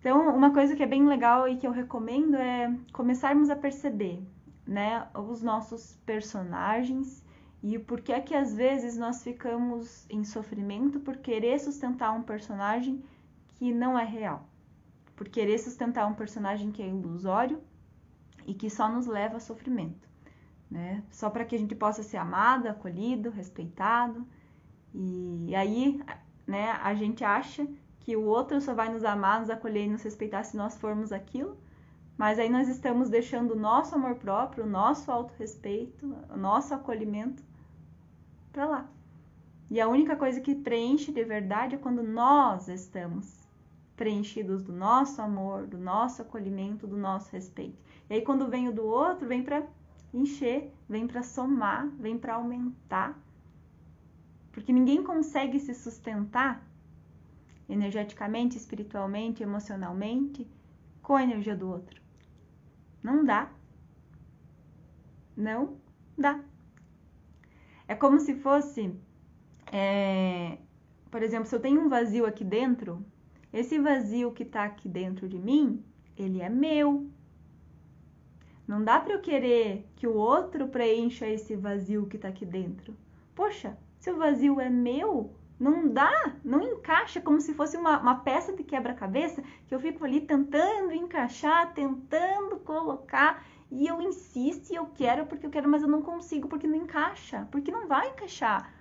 Então, 0.00 0.34
uma 0.36 0.52
coisa 0.52 0.74
que 0.74 0.82
é 0.82 0.86
bem 0.86 1.06
legal 1.06 1.48
e 1.48 1.56
que 1.56 1.66
eu 1.66 1.72
recomendo 1.72 2.36
é 2.36 2.76
começarmos 2.92 3.50
a 3.50 3.56
perceber, 3.56 4.20
né, 4.68 5.08
os 5.14 5.42
nossos 5.42 5.98
personagens 6.06 7.24
e 7.60 7.76
por 7.76 8.00
que 8.00 8.12
é 8.12 8.20
que 8.20 8.34
às 8.34 8.54
vezes 8.54 8.96
nós 8.96 9.24
ficamos 9.24 10.06
em 10.08 10.22
sofrimento 10.22 11.00
por 11.00 11.16
querer 11.16 11.58
sustentar 11.58 12.12
um 12.12 12.22
personagem 12.22 13.02
que 13.48 13.72
não 13.72 13.98
é 13.98 14.04
real, 14.04 14.48
por 15.16 15.28
querer 15.28 15.58
sustentar 15.58 16.06
um 16.06 16.14
personagem 16.14 16.70
que 16.70 16.82
é 16.82 16.86
ilusório 16.86 17.60
e 18.46 18.54
que 18.54 18.70
só 18.70 18.88
nos 18.88 19.06
leva 19.06 19.38
a 19.38 19.40
sofrimento 19.40 20.08
né? 20.70 21.02
Só 21.10 21.30
para 21.30 21.44
que 21.44 21.56
a 21.56 21.58
gente 21.58 21.74
possa 21.74 22.02
ser 22.02 22.18
amado, 22.18 22.68
acolhido, 22.68 23.30
respeitado. 23.30 24.26
E 24.94 25.54
aí, 25.54 26.00
né, 26.46 26.72
a 26.82 26.94
gente 26.94 27.24
acha 27.24 27.66
que 28.00 28.16
o 28.16 28.24
outro 28.24 28.60
só 28.60 28.74
vai 28.74 28.92
nos 28.92 29.04
amar, 29.04 29.40
nos 29.40 29.50
acolher 29.50 29.84
e 29.84 29.90
nos 29.90 30.02
respeitar 30.02 30.44
se 30.44 30.56
nós 30.56 30.76
formos 30.76 31.12
aquilo. 31.12 31.56
Mas 32.18 32.36
aí 32.40 32.50
nós 32.50 32.68
estamos 32.68 33.08
deixando 33.08 33.52
o 33.52 33.58
nosso 33.58 33.94
amor 33.94 34.16
próprio, 34.16 34.64
o 34.64 34.68
nosso 34.68 35.08
autorrespeito, 35.08 36.12
o 36.28 36.36
nosso 36.36 36.74
acolhimento 36.74 37.44
para 38.52 38.66
lá. 38.66 38.88
E 39.70 39.80
a 39.80 39.86
única 39.86 40.16
coisa 40.16 40.40
que 40.40 40.52
preenche 40.52 41.12
de 41.12 41.22
verdade 41.22 41.76
é 41.76 41.78
quando 41.78 42.02
nós 42.02 42.66
estamos 42.66 43.46
preenchidos 43.94 44.64
do 44.64 44.72
nosso 44.72 45.22
amor, 45.22 45.68
do 45.68 45.78
nosso 45.78 46.20
acolhimento, 46.22 46.88
do 46.88 46.96
nosso 46.96 47.30
respeito. 47.30 47.78
E 48.10 48.14
aí 48.14 48.22
quando 48.22 48.48
vem 48.48 48.68
o 48.68 48.72
do 48.72 48.84
outro, 48.84 49.28
vem 49.28 49.44
para 49.44 49.64
encher, 50.12 50.74
vem 50.88 51.06
para 51.06 51.22
somar, 51.22 51.86
vem 52.00 52.18
para 52.18 52.34
aumentar. 52.34 53.16
Porque 54.50 54.72
ninguém 54.72 55.04
consegue 55.04 55.60
se 55.60 55.72
sustentar 55.72 56.66
energeticamente, 57.68 58.56
espiritualmente, 58.56 59.40
emocionalmente 59.40 60.48
com 61.00 61.14
a 61.14 61.22
energia 61.22 61.54
do 61.54 61.68
outro. 61.68 62.07
Não 63.02 63.24
dá. 63.24 63.50
Não 65.36 65.76
dá. 66.16 66.40
É 67.86 67.94
como 67.94 68.20
se 68.20 68.34
fosse, 68.34 68.94
é, 69.72 70.58
por 71.10 71.22
exemplo, 71.22 71.46
se 71.46 71.54
eu 71.54 71.60
tenho 71.60 71.80
um 71.80 71.88
vazio 71.88 72.26
aqui 72.26 72.44
dentro, 72.44 73.04
esse 73.52 73.78
vazio 73.78 74.32
que 74.32 74.42
está 74.42 74.64
aqui 74.64 74.88
dentro 74.88 75.28
de 75.28 75.38
mim, 75.38 75.82
ele 76.16 76.42
é 76.42 76.48
meu. 76.48 77.08
Não 78.66 78.84
dá 78.84 79.00
para 79.00 79.14
eu 79.14 79.20
querer 79.22 79.88
que 79.96 80.06
o 80.06 80.14
outro 80.14 80.68
preencha 80.68 81.26
esse 81.26 81.56
vazio 81.56 82.06
que 82.06 82.16
está 82.16 82.28
aqui 82.28 82.44
dentro. 82.44 82.94
Poxa, 83.34 83.78
se 83.98 84.10
o 84.10 84.18
vazio 84.18 84.60
é 84.60 84.68
meu, 84.68 85.32
não 85.58 85.88
dá, 85.88 86.36
não 86.44 86.62
encaixa 86.62 87.20
como 87.20 87.40
se 87.40 87.52
fosse 87.52 87.76
uma, 87.76 87.98
uma 87.98 88.16
peça 88.20 88.52
de 88.52 88.62
quebra-cabeça 88.62 89.42
que 89.66 89.74
eu 89.74 89.80
fico 89.80 90.04
ali 90.04 90.20
tentando 90.20 90.92
encaixar, 90.92 91.74
tentando 91.74 92.58
colocar 92.60 93.44
e 93.70 93.86
eu 93.86 94.00
insisto 94.00 94.70
e 94.70 94.76
eu 94.76 94.86
quero 94.86 95.26
porque 95.26 95.46
eu 95.46 95.50
quero, 95.50 95.68
mas 95.68 95.82
eu 95.82 95.88
não 95.88 96.00
consigo 96.00 96.48
porque 96.48 96.66
não 96.66 96.76
encaixa, 96.76 97.48
porque 97.50 97.70
não 97.72 97.88
vai 97.88 98.08
encaixar. 98.08 98.72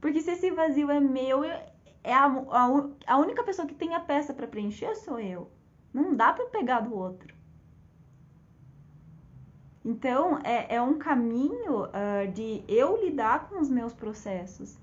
Porque 0.00 0.20
se 0.20 0.32
esse 0.32 0.50
vazio 0.50 0.90
é 0.90 0.98
meu, 0.98 1.44
é 1.44 2.14
a, 2.14 2.24
a, 2.24 2.88
a 3.06 3.16
única 3.18 3.44
pessoa 3.44 3.68
que 3.68 3.74
tem 3.74 3.94
a 3.94 4.00
peça 4.00 4.34
para 4.34 4.48
preencher 4.48 4.96
sou 4.96 5.20
eu. 5.20 5.50
Não 5.92 6.16
dá 6.16 6.32
para 6.32 6.46
pegar 6.46 6.80
do 6.80 6.94
outro. 6.94 7.34
Então, 9.84 10.38
é, 10.44 10.76
é 10.76 10.82
um 10.82 10.96
caminho 10.96 11.84
uh, 11.84 12.32
de 12.32 12.64
eu 12.68 13.04
lidar 13.04 13.48
com 13.48 13.60
os 13.60 13.68
meus 13.68 13.92
processos. 13.92 14.78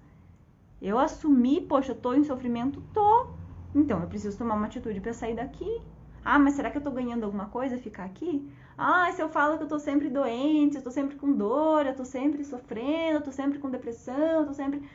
Eu 0.82 0.98
assumir, 0.98 1.62
poxa, 1.62 1.92
eu 1.92 1.96
tô 1.96 2.14
em 2.14 2.24
sofrimento? 2.24 2.82
Tô. 2.94 3.28
Então, 3.76 4.02
eu 4.02 4.08
preciso 4.08 4.38
tomar 4.38 4.56
uma 4.56 4.68
atitude 4.68 5.02
para 5.02 5.14
sair 5.14 5.36
daqui. 5.36 5.82
Ah, 6.24 6.40
mas 6.40 6.56
será 6.56 6.70
que 6.70 6.78
eu 6.78 6.82
tô 6.82 6.92
ganhando 6.92 7.24
alguma 7.24 7.48
coisa 7.48 7.78
ficar 7.78 8.06
aqui? 8.06 8.50
Ah, 8.78 9.12
se 9.12 9.22
eu 9.22 9.30
falo 9.30 9.58
que 9.58 9.64
eu 9.64 9.68
tô 9.68 9.80
sempre 9.80 10.10
doente, 10.10 10.78
eu 10.78 10.82
tô 10.82 10.92
sempre 10.92 11.16
com 11.16 11.34
dor, 11.34 11.86
eu 11.86 11.96
tô 11.96 12.06
sempre 12.06 12.44
sofrendo, 12.44 13.18
eu 13.18 13.22
tô 13.22 13.32
sempre 13.32 13.60
com 13.60 13.70
depressão, 13.70 14.42
eu 14.42 14.46
tô 14.46 14.54
sempre. 14.54 14.88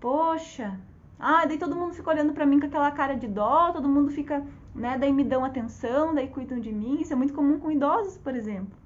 Poxa, 0.00 0.78
ah, 1.18 1.44
daí 1.46 1.58
todo 1.58 1.76
mundo 1.76 1.94
fica 1.94 2.10
olhando 2.10 2.32
para 2.32 2.46
mim 2.46 2.58
com 2.58 2.66
aquela 2.66 2.90
cara 2.90 3.14
de 3.14 3.28
dó, 3.28 3.72
todo 3.72 3.88
mundo 3.88 4.10
fica, 4.10 4.44
né, 4.74 4.98
daí 4.98 5.12
me 5.12 5.24
dão 5.24 5.44
atenção, 5.44 6.14
daí 6.14 6.28
cuidam 6.28 6.58
de 6.58 6.72
mim. 6.72 7.00
Isso 7.00 7.12
é 7.12 7.16
muito 7.16 7.34
comum 7.34 7.58
com 7.58 7.70
idosos, 7.70 8.18
por 8.18 8.34
exemplo. 8.34 8.76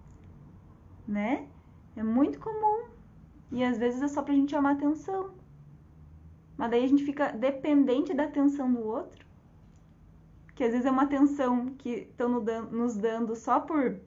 Né? 1.09 1.47
É 1.97 2.03
muito 2.03 2.38
comum. 2.38 2.85
E 3.51 3.64
às 3.64 3.79
vezes 3.79 4.03
é 4.03 4.09
só 4.09 4.23
pra 4.23 4.35
gente 4.35 4.51
chamar 4.51 4.73
atenção. 4.73 5.31
Mas 6.57 6.71
daí 6.71 6.85
a 6.85 6.88
gente 6.88 7.05
fica 7.05 7.33
dependente 7.33 8.14
da 8.14 8.25
atenção 8.25 8.73
do 8.73 8.81
outro. 8.81 9.25
Que 10.55 10.64
às 10.64 10.71
vezes 10.71 10.87
é 10.87 10.90
uma 10.90 11.03
atenção 11.03 11.75
que 11.79 11.90
estão 11.90 12.40
nos 12.71 12.97
dando 12.97 13.37
só 13.37 13.61
por 13.61 14.01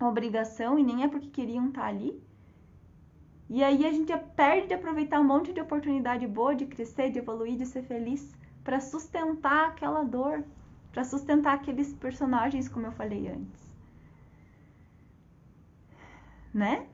obrigação 0.00 0.78
e 0.78 0.82
nem 0.82 1.02
é 1.02 1.08
porque 1.08 1.28
queriam 1.28 1.68
estar 1.68 1.82
tá 1.82 1.88
ali. 1.88 2.22
E 3.50 3.62
aí 3.62 3.84
a 3.84 3.92
gente 3.92 4.16
perde 4.36 4.68
de 4.68 4.74
aproveitar 4.74 5.20
um 5.20 5.24
monte 5.24 5.52
de 5.52 5.60
oportunidade 5.60 6.26
boa 6.26 6.54
de 6.54 6.66
crescer, 6.66 7.10
de 7.10 7.18
evoluir, 7.18 7.56
de 7.56 7.66
ser 7.66 7.82
feliz, 7.82 8.32
para 8.62 8.80
sustentar 8.80 9.68
aquela 9.68 10.04
dor, 10.04 10.44
para 10.92 11.04
sustentar 11.04 11.54
aqueles 11.54 11.92
personagens, 11.92 12.68
como 12.68 12.86
eu 12.86 12.92
falei 12.92 13.28
antes. 13.28 13.76
Né? 16.54 16.86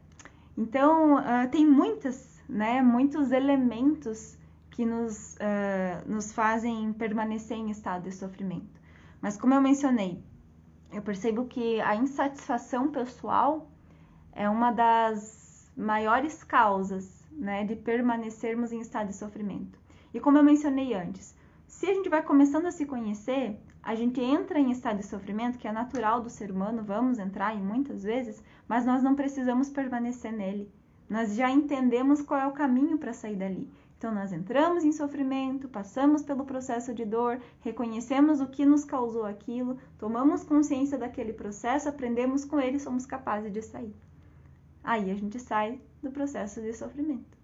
Então, 0.57 1.17
uh, 1.17 1.49
tem 1.51 1.67
muitas, 1.67 2.43
né, 2.49 2.81
muitos 2.81 3.31
elementos 3.33 4.39
que 4.77 4.85
nos, 4.85 5.37
uh, 5.37 6.07
nos 6.07 6.35
fazem 6.35 6.93
permanecer 6.93 7.57
em 7.57 7.71
estado 7.71 8.03
de 8.03 8.13
sofrimento. 8.13 8.79
Mas, 9.23 9.39
como 9.39 9.55
eu 9.55 9.61
mencionei, 9.63 10.23
eu 10.93 11.01
percebo 11.01 11.47
que 11.47 11.81
a 11.81 11.97
insatisfação 11.97 12.91
pessoal 12.91 13.71
é 14.33 14.47
uma 14.51 14.71
das 14.71 15.73
maiores 15.75 16.45
causas 16.45 17.27
né, 17.33 17.65
de 17.65 17.75
permanecermos 17.75 18.71
em 18.71 18.81
estado 18.81 19.07
de 19.07 19.15
sofrimento. 19.15 19.79
E 20.13 20.21
como 20.21 20.37
eu 20.37 20.45
mencionei 20.45 20.93
antes, 20.93 21.35
se 21.67 21.87
a 21.87 21.95
gente 21.95 22.11
vai 22.11 22.23
começando 22.23 22.67
a 22.67 22.71
se 22.71 22.85
conhecer, 22.85 23.59
a 23.83 23.95
gente 23.95 24.21
entra 24.21 24.59
em 24.59 24.71
estado 24.71 24.99
de 24.99 25.07
sofrimento, 25.07 25.57
que 25.57 25.67
é 25.67 25.73
natural 25.73 26.21
do 26.21 26.29
ser 26.29 26.51
humano, 26.51 26.85
vamos 26.85 27.19
entrar 27.19 27.57
em 27.57 27.63
muitas 27.63 28.03
vezes, 28.03 28.45
mas 28.69 28.85
nós 28.85 29.03
não 29.03 29.15
precisamos 29.15 29.71
permanecer 29.71 30.33
nele. 30.33 30.71
Nós 31.09 31.35
já 31.35 31.51
entendemos 31.51 32.21
qual 32.21 32.41
é 32.41 32.47
o 32.47 32.53
caminho 32.53 32.99
para 32.99 33.15
sair 33.15 33.37
dali. 33.37 33.71
Então, 33.99 34.15
nós 34.15 34.33
entramos 34.33 34.85
em 34.85 34.93
sofrimento, 34.93 35.69
passamos 35.69 36.23
pelo 36.23 36.45
processo 36.45 36.93
de 36.93 37.05
dor, 37.05 37.41
reconhecemos 37.61 38.41
o 38.41 38.47
que 38.47 38.67
nos 38.67 38.85
causou 38.85 39.25
aquilo, 39.25 39.79
tomamos 39.99 40.45
consciência 40.45 40.99
daquele 40.99 41.33
processo, 41.33 41.89
aprendemos 41.89 42.45
com 42.45 42.61
ele 42.61 42.79
somos 42.79 43.07
capazes 43.07 43.51
de 43.51 43.63
sair. 43.63 43.97
Aí 44.85 45.11
a 45.11 45.15
gente 45.15 45.41
sai 45.41 45.81
do 46.03 46.11
processo 46.11 46.61
de 46.61 46.75
sofrimento. 46.75 47.37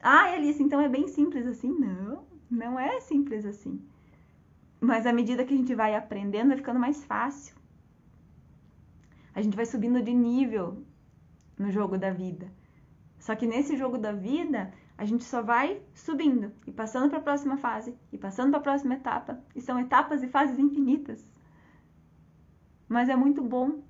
Ah, 0.00 0.32
Alice, 0.32 0.62
então 0.62 0.80
é 0.80 0.88
bem 0.88 1.08
simples 1.08 1.46
assim? 1.46 1.70
Não, 1.70 2.24
não 2.50 2.78
é 2.78 3.00
simples 3.00 3.44
assim. 3.44 3.82
Mas 4.80 5.04
à 5.04 5.12
medida 5.12 5.44
que 5.44 5.52
a 5.52 5.56
gente 5.56 5.74
vai 5.74 5.94
aprendendo, 5.94 6.48
vai 6.48 6.56
ficando 6.56 6.80
mais 6.80 7.04
fácil. 7.04 7.54
A 9.34 9.42
gente 9.42 9.56
vai 9.56 9.66
subindo 9.66 10.00
de 10.00 10.14
nível 10.14 10.82
no 11.58 11.70
jogo 11.70 11.98
da 11.98 12.10
vida. 12.10 12.50
Só 13.20 13.36
que 13.36 13.46
nesse 13.46 13.76
jogo 13.76 13.96
da 13.96 14.10
vida, 14.10 14.72
a 14.98 15.04
gente 15.04 15.22
só 15.22 15.40
vai 15.40 15.80
subindo 15.94 16.52
e 16.66 16.72
passando 16.72 17.08
para 17.08 17.18
a 17.18 17.22
próxima 17.22 17.56
fase 17.56 17.96
e 18.12 18.18
passando 18.18 18.50
para 18.50 18.58
a 18.58 18.62
próxima 18.62 18.94
etapa. 18.94 19.38
E 19.54 19.60
são 19.60 19.78
etapas 19.78 20.24
e 20.24 20.28
fases 20.28 20.58
infinitas. 20.58 21.24
Mas 22.88 23.08
é 23.08 23.14
muito 23.14 23.40
bom 23.40 23.80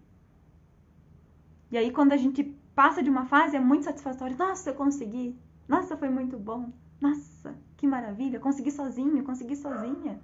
e 1.70 1.78
aí, 1.78 1.92
quando 1.92 2.12
a 2.12 2.16
gente 2.16 2.42
passa 2.74 3.02
de 3.02 3.08
uma 3.08 3.26
fase, 3.26 3.56
é 3.56 3.60
muito 3.60 3.84
satisfatório. 3.84 4.36
Nossa, 4.36 4.70
eu 4.70 4.74
consegui. 4.74 5.38
Nossa, 5.68 5.96
foi 5.96 6.08
muito 6.08 6.36
bom. 6.36 6.70
Nossa, 7.00 7.54
que 7.76 7.86
maravilha. 7.86 8.40
Consegui 8.40 8.72
sozinho, 8.72 9.22
consegui 9.22 9.54
sozinha. 9.54 10.20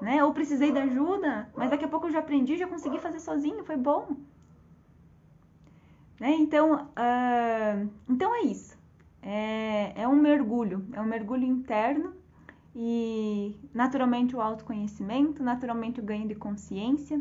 Né? 0.00 0.24
Ou 0.24 0.34
precisei 0.34 0.72
de 0.72 0.78
ajuda, 0.78 1.48
mas 1.56 1.70
daqui 1.70 1.84
a 1.84 1.88
pouco 1.88 2.08
eu 2.08 2.10
já 2.10 2.18
aprendi, 2.18 2.56
já 2.56 2.66
consegui 2.66 2.98
fazer 2.98 3.20
sozinho, 3.20 3.64
foi 3.64 3.76
bom. 3.76 4.16
Né? 6.22 6.36
Então, 6.36 6.74
uh, 6.74 7.90
então 8.08 8.32
é 8.32 8.42
isso. 8.42 8.78
É, 9.20 10.02
é 10.02 10.06
um 10.06 10.14
mergulho, 10.14 10.86
é 10.92 11.00
um 11.00 11.04
mergulho 11.04 11.44
interno 11.44 12.14
e 12.76 13.56
naturalmente 13.74 14.36
o 14.36 14.40
autoconhecimento, 14.40 15.42
naturalmente 15.42 15.98
o 15.98 16.02
ganho 16.04 16.28
de 16.28 16.36
consciência 16.36 17.20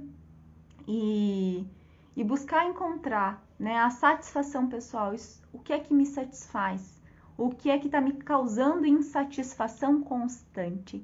e 0.88 1.66
e 2.16 2.24
buscar 2.24 2.68
encontrar 2.68 3.44
né, 3.58 3.78
a 3.78 3.90
satisfação 3.90 4.68
pessoal, 4.68 5.16
o 5.52 5.58
que 5.58 5.74
é 5.74 5.80
que 5.80 5.94
me 5.94 6.06
satisfaz, 6.06 7.02
o 7.36 7.50
que 7.50 7.72
é 7.72 7.80
que 7.80 7.88
está 7.88 8.00
me 8.00 8.14
causando 8.14 8.86
insatisfação 8.86 10.04
constante. 10.04 11.04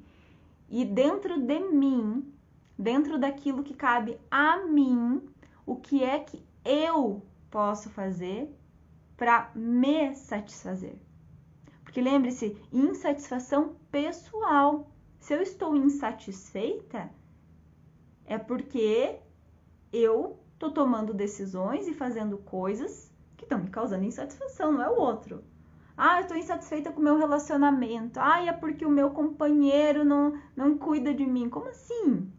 E 0.69 0.85
dentro 0.85 1.41
de 1.41 1.59
mim, 1.61 2.31
dentro 2.77 3.17
daquilo 3.17 3.63
que 3.63 3.73
cabe 3.73 4.19
a 4.29 4.57
mim, 4.67 5.19
o 5.65 5.77
que 5.77 6.03
é 6.03 6.19
que 6.19 6.45
eu 6.63 7.23
posso 7.49 7.89
fazer 7.89 8.53
para 9.15 9.51
me 9.55 10.13
satisfazer. 10.15 10.95
Porque 11.83 12.01
lembre-se, 12.01 12.57
insatisfação 12.71 13.75
pessoal. 13.91 14.91
Se 15.19 15.33
eu 15.33 15.41
estou 15.41 15.75
insatisfeita, 15.75 17.09
é 18.25 18.37
porque 18.37 19.19
eu 19.91 20.37
Tô 20.59 20.71
tomando 20.71 21.13
decisões 21.13 21.87
e 21.87 21.93
fazendo 21.93 22.37
coisas 22.39 23.11
que 23.35 23.45
estão 23.45 23.59
me 23.59 23.69
causando 23.69 24.03
insatisfação, 24.03 24.71
não 24.71 24.81
é 24.81 24.89
o 24.89 24.99
outro. 24.99 25.43
Ah, 25.95 26.21
eu 26.21 26.27
tô 26.27 26.33
insatisfeita 26.33 26.91
com 26.91 26.99
o 26.99 27.03
meu 27.03 27.17
relacionamento. 27.17 28.19
Ah, 28.19 28.43
é 28.43 28.51
porque 28.51 28.83
o 28.83 28.89
meu 28.89 29.11
companheiro 29.11 30.03
não, 30.03 30.39
não 30.55 30.77
cuida 30.77 31.13
de 31.13 31.25
mim. 31.25 31.47
Como 31.47 31.67
assim? 31.67 32.31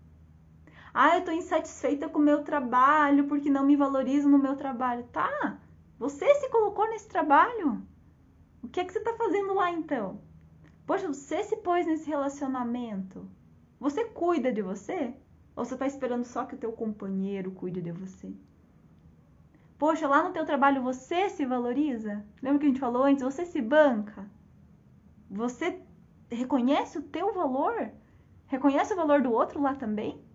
Ah, 1.00 1.16
eu 1.16 1.24
tô 1.24 1.30
insatisfeita 1.30 2.08
com 2.08 2.18
o 2.18 2.22
meu 2.22 2.42
trabalho 2.42 3.28
porque 3.28 3.48
não 3.48 3.64
me 3.64 3.76
valorizo 3.76 4.28
no 4.28 4.37
meu 4.37 4.56
trabalho. 4.56 5.04
Tá, 5.12 5.61
você 5.96 6.26
se 6.34 6.50
colocou 6.50 6.90
nesse 6.90 7.08
trabalho. 7.08 7.87
O 8.61 8.66
que 8.66 8.80
é 8.80 8.84
que 8.84 8.92
você 8.92 8.98
tá 8.98 9.14
fazendo 9.14 9.54
lá 9.54 9.70
então? 9.70 10.20
Poxa, 10.84 11.06
você 11.06 11.44
se 11.44 11.54
pôs 11.58 11.87
nesse 11.87 12.08
relacionamento. 12.08 13.30
Você 13.78 14.06
cuida 14.06 14.52
de 14.52 14.61
você? 14.61 15.14
Ou 15.54 15.64
você 15.64 15.74
está 15.74 15.87
esperando 15.87 16.24
só 16.24 16.44
que 16.44 16.56
o 16.56 16.58
teu 16.58 16.72
companheiro 16.72 17.52
cuide 17.52 17.80
de 17.80 17.92
você? 17.92 18.34
Poxa, 19.78 20.08
lá 20.08 20.24
no 20.24 20.32
teu 20.32 20.44
trabalho 20.44 20.82
você 20.82 21.30
se 21.30 21.46
valoriza? 21.46 22.26
Lembra 22.42 22.58
que 22.58 22.66
a 22.66 22.68
gente 22.70 22.80
falou 22.80 23.04
antes? 23.04 23.22
Você 23.22 23.46
se 23.46 23.62
banca? 23.62 24.28
Você 25.30 25.80
reconhece 26.28 26.98
o 26.98 27.02
teu 27.02 27.32
valor? 27.32 27.88
Reconhece 28.48 28.94
o 28.94 28.96
valor 28.96 29.22
do 29.22 29.30
outro 29.30 29.62
lá 29.62 29.76
também? 29.76 30.26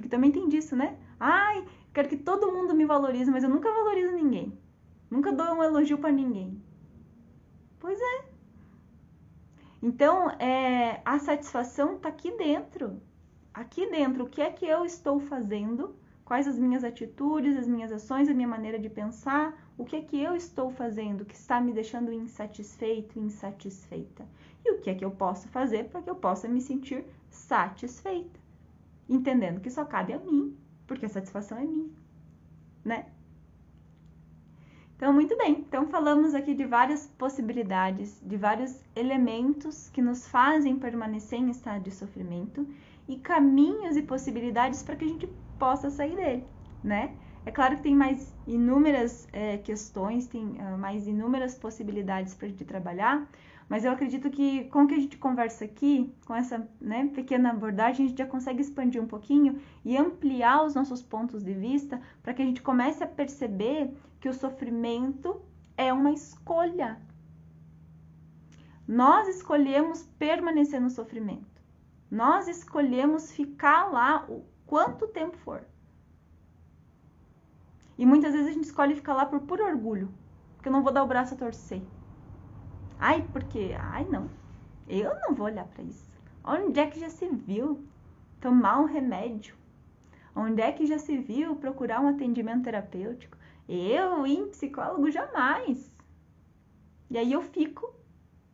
Porque 0.00 0.08
também 0.08 0.32
tem 0.32 0.48
disso, 0.48 0.74
né? 0.74 0.96
Ai, 1.18 1.62
quero 1.92 2.08
que 2.08 2.16
todo 2.16 2.50
mundo 2.50 2.74
me 2.74 2.86
valorize, 2.86 3.30
mas 3.30 3.44
eu 3.44 3.50
nunca 3.50 3.70
valorizo 3.70 4.12
ninguém. 4.12 4.58
Nunca 5.10 5.30
dou 5.30 5.54
um 5.54 5.62
elogio 5.62 5.98
para 5.98 6.10
ninguém. 6.10 6.62
Pois 7.78 8.00
é. 8.00 8.24
Então, 9.82 10.30
é, 10.38 11.02
a 11.04 11.18
satisfação 11.18 11.96
está 11.96 12.08
aqui 12.08 12.34
dentro. 12.34 13.02
Aqui 13.52 13.90
dentro, 13.90 14.24
o 14.24 14.28
que 14.28 14.40
é 14.40 14.50
que 14.50 14.64
eu 14.64 14.86
estou 14.86 15.20
fazendo? 15.20 15.94
Quais 16.24 16.48
as 16.48 16.58
minhas 16.58 16.82
atitudes, 16.82 17.58
as 17.58 17.68
minhas 17.68 17.92
ações, 17.92 18.30
a 18.30 18.34
minha 18.34 18.48
maneira 18.48 18.78
de 18.78 18.88
pensar? 18.88 19.70
O 19.76 19.84
que 19.84 19.96
é 19.96 20.00
que 20.00 20.18
eu 20.18 20.34
estou 20.34 20.70
fazendo 20.70 21.26
que 21.26 21.34
está 21.34 21.60
me 21.60 21.72
deixando 21.74 22.10
insatisfeito, 22.10 23.18
insatisfeita? 23.18 24.26
E 24.64 24.72
o 24.72 24.80
que 24.80 24.88
é 24.88 24.94
que 24.94 25.04
eu 25.04 25.10
posso 25.10 25.46
fazer 25.48 25.90
para 25.90 26.00
que 26.00 26.08
eu 26.08 26.14
possa 26.14 26.48
me 26.48 26.62
sentir 26.62 27.04
satisfeita? 27.28 28.40
Entendendo 29.10 29.60
que 29.60 29.68
só 29.68 29.84
cabe 29.84 30.12
a 30.12 30.18
mim, 30.18 30.56
porque 30.86 31.04
a 31.04 31.08
satisfação 31.08 31.58
é 31.58 31.64
minha, 31.64 31.90
né? 32.84 33.06
Então, 34.96 35.12
muito 35.12 35.36
bem. 35.36 35.64
Então, 35.66 35.88
falamos 35.88 36.34
aqui 36.34 36.54
de 36.54 36.64
várias 36.64 37.06
possibilidades, 37.18 38.20
de 38.22 38.36
vários 38.36 38.80
elementos 38.94 39.88
que 39.88 40.00
nos 40.00 40.28
fazem 40.28 40.78
permanecer 40.78 41.40
em 41.40 41.50
estado 41.50 41.82
de 41.82 41.90
sofrimento 41.90 42.66
e 43.08 43.16
caminhos 43.16 43.96
e 43.96 44.02
possibilidades 44.02 44.82
para 44.82 44.94
que 44.94 45.04
a 45.04 45.08
gente 45.08 45.26
possa 45.58 45.90
sair 45.90 46.14
dele, 46.14 46.44
né? 46.84 47.16
É 47.44 47.50
claro 47.50 47.76
que 47.78 47.82
tem 47.82 47.96
mais 47.96 48.32
inúmeras 48.46 49.26
é, 49.32 49.56
questões, 49.58 50.26
tem 50.26 50.44
uh, 50.44 50.78
mais 50.78 51.08
inúmeras 51.08 51.54
possibilidades 51.54 52.34
para 52.34 52.46
a 52.46 52.50
gente 52.50 52.64
trabalhar, 52.64 53.26
mas 53.70 53.84
eu 53.84 53.92
acredito 53.92 54.28
que 54.30 54.64
com 54.64 54.82
o 54.82 54.86
que 54.88 54.94
a 54.94 54.98
gente 54.98 55.16
conversa 55.16 55.64
aqui, 55.64 56.12
com 56.26 56.34
essa 56.34 56.68
né, 56.80 57.06
pequena 57.14 57.50
abordagem, 57.50 58.04
a 58.04 58.08
gente 58.08 58.18
já 58.18 58.26
consegue 58.26 58.60
expandir 58.60 59.00
um 59.00 59.06
pouquinho 59.06 59.60
e 59.84 59.96
ampliar 59.96 60.64
os 60.64 60.74
nossos 60.74 61.00
pontos 61.00 61.44
de 61.44 61.54
vista 61.54 62.02
para 62.20 62.34
que 62.34 62.42
a 62.42 62.44
gente 62.44 62.62
comece 62.62 63.04
a 63.04 63.06
perceber 63.06 63.96
que 64.18 64.28
o 64.28 64.34
sofrimento 64.34 65.40
é 65.76 65.92
uma 65.92 66.10
escolha. 66.10 67.00
Nós 68.88 69.28
escolhemos 69.28 70.02
permanecer 70.18 70.80
no 70.80 70.90
sofrimento. 70.90 71.62
Nós 72.10 72.48
escolhemos 72.48 73.30
ficar 73.30 73.84
lá 73.92 74.26
o 74.28 74.44
quanto 74.66 75.06
tempo 75.06 75.36
for. 75.36 75.64
E 77.96 78.04
muitas 78.04 78.32
vezes 78.32 78.48
a 78.48 78.52
gente 78.52 78.64
escolhe 78.64 78.96
ficar 78.96 79.14
lá 79.14 79.26
por 79.26 79.42
puro 79.42 79.64
orgulho, 79.64 80.12
porque 80.56 80.68
eu 80.68 80.72
não 80.72 80.82
vou 80.82 80.92
dar 80.92 81.04
o 81.04 81.06
braço 81.06 81.34
a 81.34 81.36
torcer. 81.36 81.80
Ai, 83.00 83.26
porque. 83.32 83.74
Ai, 83.78 84.04
não. 84.04 84.28
Eu 84.86 85.18
não 85.20 85.34
vou 85.34 85.46
olhar 85.46 85.66
para 85.66 85.82
isso. 85.82 86.06
Onde 86.44 86.78
é 86.78 86.86
que 86.86 87.00
já 87.00 87.08
se 87.08 87.26
viu 87.28 87.82
tomar 88.40 88.78
um 88.78 88.84
remédio? 88.84 89.56
Onde 90.36 90.60
é 90.60 90.70
que 90.70 90.86
já 90.86 90.98
se 90.98 91.16
viu 91.16 91.56
procurar 91.56 92.00
um 92.00 92.08
atendimento 92.08 92.64
terapêutico? 92.64 93.38
Eu, 93.66 94.26
em 94.26 94.48
psicólogo, 94.48 95.10
jamais. 95.10 95.90
E 97.10 97.16
aí 97.16 97.32
eu 97.32 97.40
fico 97.40 97.94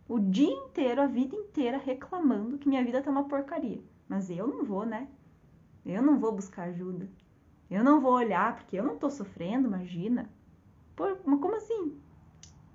o 0.08 0.20
dia 0.20 0.50
inteiro, 0.50 1.02
a 1.02 1.06
vida 1.06 1.34
inteira, 1.34 1.78
reclamando 1.78 2.58
que 2.58 2.68
minha 2.68 2.84
vida 2.84 3.02
tá 3.02 3.10
uma 3.10 3.28
porcaria. 3.28 3.82
Mas 4.08 4.30
eu 4.30 4.46
não 4.46 4.64
vou, 4.64 4.86
né? 4.86 5.08
Eu 5.84 6.02
não 6.02 6.18
vou 6.18 6.32
buscar 6.32 6.64
ajuda. 6.64 7.08
Eu 7.68 7.82
não 7.82 8.00
vou 8.00 8.12
olhar, 8.12 8.54
porque 8.54 8.78
eu 8.78 8.84
não 8.84 8.96
tô 8.96 9.10
sofrendo, 9.10 9.66
imagina. 9.66 10.30
Por, 10.94 11.18
mas 11.24 11.40
como 11.40 11.56
assim? 11.56 12.00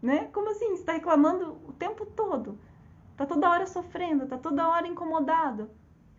Né? 0.01 0.25
Como 0.33 0.49
assim? 0.49 0.73
Está 0.73 0.93
reclamando 0.93 1.57
o 1.67 1.73
tempo 1.73 2.05
todo? 2.05 2.57
Tá 3.15 3.25
toda 3.25 3.49
hora 3.49 3.67
sofrendo, 3.67 4.25
tá 4.25 4.37
toda 4.37 4.67
hora 4.67 4.87
incomodado. 4.87 5.69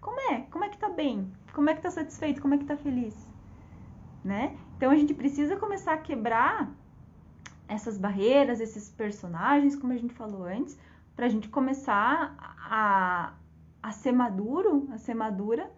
Como 0.01 0.21
é? 0.33 0.43
Como 0.51 0.65
é 0.65 0.69
que 0.69 0.79
tá 0.79 0.89
bem? 0.89 1.33
Como 1.53 1.69
é 1.69 1.75
que 1.75 1.83
tá 1.83 1.91
satisfeito? 1.91 2.41
Como 2.41 2.55
é 2.55 2.59
que 2.59 2.65
tá 2.65 2.77
feliz? 2.77 3.15
Né? 4.25 4.57
Então 4.77 4.91
a 4.91 4.97
gente 4.97 5.15
precisa 5.15 5.57
começar 5.57 5.95
a 5.95 5.99
quebrar 5.99 6.71
essas 7.67 7.99
barreiras, 7.99 8.61
esses 8.61 8.89
personagens, 8.91 9.75
como 9.75 9.93
a 9.93 9.97
gente 9.97 10.15
falou 10.15 10.45
antes, 10.45 10.79
para 11.17 11.27
a 11.27 11.29
gente 11.29 11.49
começar 11.49 12.35
a, 12.39 13.33
a 13.83 13.93
ser 13.93 14.13
maduro, 14.13 14.89
a 14.93 14.99
ser 14.99 15.15
madura 15.15 15.71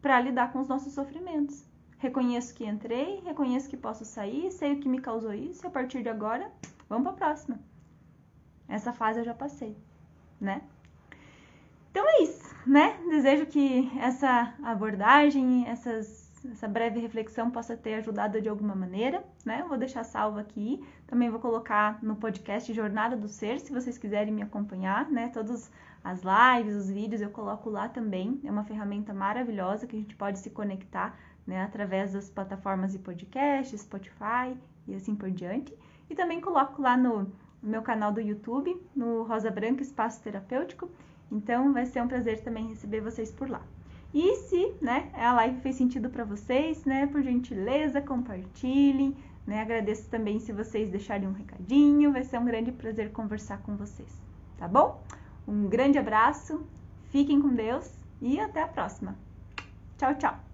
para 0.00 0.20
lidar 0.20 0.52
com 0.52 0.60
os 0.60 0.68
nossos 0.68 0.92
sofrimentos. 0.92 1.64
Reconheço 1.98 2.54
que 2.54 2.64
entrei, 2.64 3.20
reconheço 3.20 3.68
que 3.68 3.76
posso 3.76 4.04
sair, 4.04 4.50
sei 4.50 4.74
o 4.74 4.80
que 4.80 4.88
me 4.88 5.00
causou 5.00 5.34
isso, 5.34 5.64
e 5.64 5.68
a 5.68 5.70
partir 5.70 6.02
de 6.02 6.08
agora 6.08 6.50
Vamos 6.90 7.04
para 7.04 7.12
a 7.12 7.28
próxima. 7.28 7.60
Essa 8.68 8.92
fase 8.92 9.20
eu 9.20 9.24
já 9.24 9.32
passei, 9.32 9.76
né? 10.40 10.60
Então 11.92 12.04
é 12.04 12.24
isso, 12.24 12.52
né? 12.66 12.98
Desejo 13.08 13.46
que 13.46 13.88
essa 13.96 14.52
abordagem, 14.60 15.68
essas, 15.68 16.32
essa 16.50 16.66
breve 16.66 16.98
reflexão 16.98 17.48
possa 17.48 17.76
ter 17.76 17.94
ajudado 17.94 18.40
de 18.40 18.48
alguma 18.48 18.74
maneira, 18.74 19.22
né? 19.46 19.60
Eu 19.60 19.68
vou 19.68 19.78
deixar 19.78 20.02
salvo 20.02 20.40
aqui. 20.40 20.84
Também 21.06 21.30
vou 21.30 21.38
colocar 21.38 22.02
no 22.02 22.16
podcast 22.16 22.72
Jornada 22.74 23.16
do 23.16 23.28
Ser, 23.28 23.60
se 23.60 23.72
vocês 23.72 23.96
quiserem 23.96 24.34
me 24.34 24.42
acompanhar, 24.42 25.08
né? 25.08 25.28
Todas 25.28 25.70
as 26.02 26.22
lives, 26.22 26.74
os 26.74 26.90
vídeos 26.90 27.20
eu 27.20 27.30
coloco 27.30 27.70
lá 27.70 27.88
também. 27.88 28.40
É 28.42 28.50
uma 28.50 28.64
ferramenta 28.64 29.14
maravilhosa 29.14 29.86
que 29.86 29.94
a 29.94 29.98
gente 30.00 30.16
pode 30.16 30.40
se 30.40 30.50
conectar, 30.50 31.16
né? 31.46 31.62
Através 31.62 32.14
das 32.14 32.28
plataformas 32.28 32.90
de 32.90 32.98
podcast, 32.98 33.78
Spotify 33.78 34.56
e 34.88 34.94
assim 34.96 35.14
por 35.14 35.30
diante. 35.30 35.72
E 36.10 36.14
também 36.14 36.40
coloco 36.40 36.82
lá 36.82 36.96
no 36.96 37.32
meu 37.62 37.80
canal 37.82 38.12
do 38.12 38.20
YouTube, 38.20 38.76
no 38.94 39.22
Rosa 39.22 39.50
Branca 39.50 39.82
Espaço 39.82 40.20
Terapêutico. 40.22 40.90
Então 41.30 41.72
vai 41.72 41.86
ser 41.86 42.02
um 42.02 42.08
prazer 42.08 42.42
também 42.42 42.66
receber 42.66 43.00
vocês 43.00 43.30
por 43.30 43.48
lá. 43.48 43.62
E 44.12 44.34
se, 44.36 44.74
né, 44.82 45.08
a 45.14 45.32
live 45.34 45.60
fez 45.60 45.76
sentido 45.76 46.10
para 46.10 46.24
vocês, 46.24 46.84
né, 46.84 47.06
por 47.06 47.22
gentileza, 47.22 48.00
compartilhem, 48.00 49.16
né? 49.46 49.62
Agradeço 49.62 50.08
também 50.08 50.38
se 50.38 50.52
vocês 50.52 50.90
deixarem 50.90 51.28
um 51.28 51.32
recadinho, 51.32 52.12
vai 52.12 52.24
ser 52.24 52.38
um 52.38 52.44
grande 52.44 52.72
prazer 52.72 53.12
conversar 53.12 53.58
com 53.58 53.76
vocês, 53.76 54.10
tá 54.58 54.66
bom? 54.66 55.02
Um 55.46 55.68
grande 55.68 55.98
abraço, 55.98 56.66
fiquem 57.10 57.40
com 57.40 57.48
Deus 57.48 57.90
e 58.20 58.38
até 58.38 58.62
a 58.62 58.68
próxima. 58.68 59.16
Tchau, 59.96 60.14
tchau. 60.16 60.49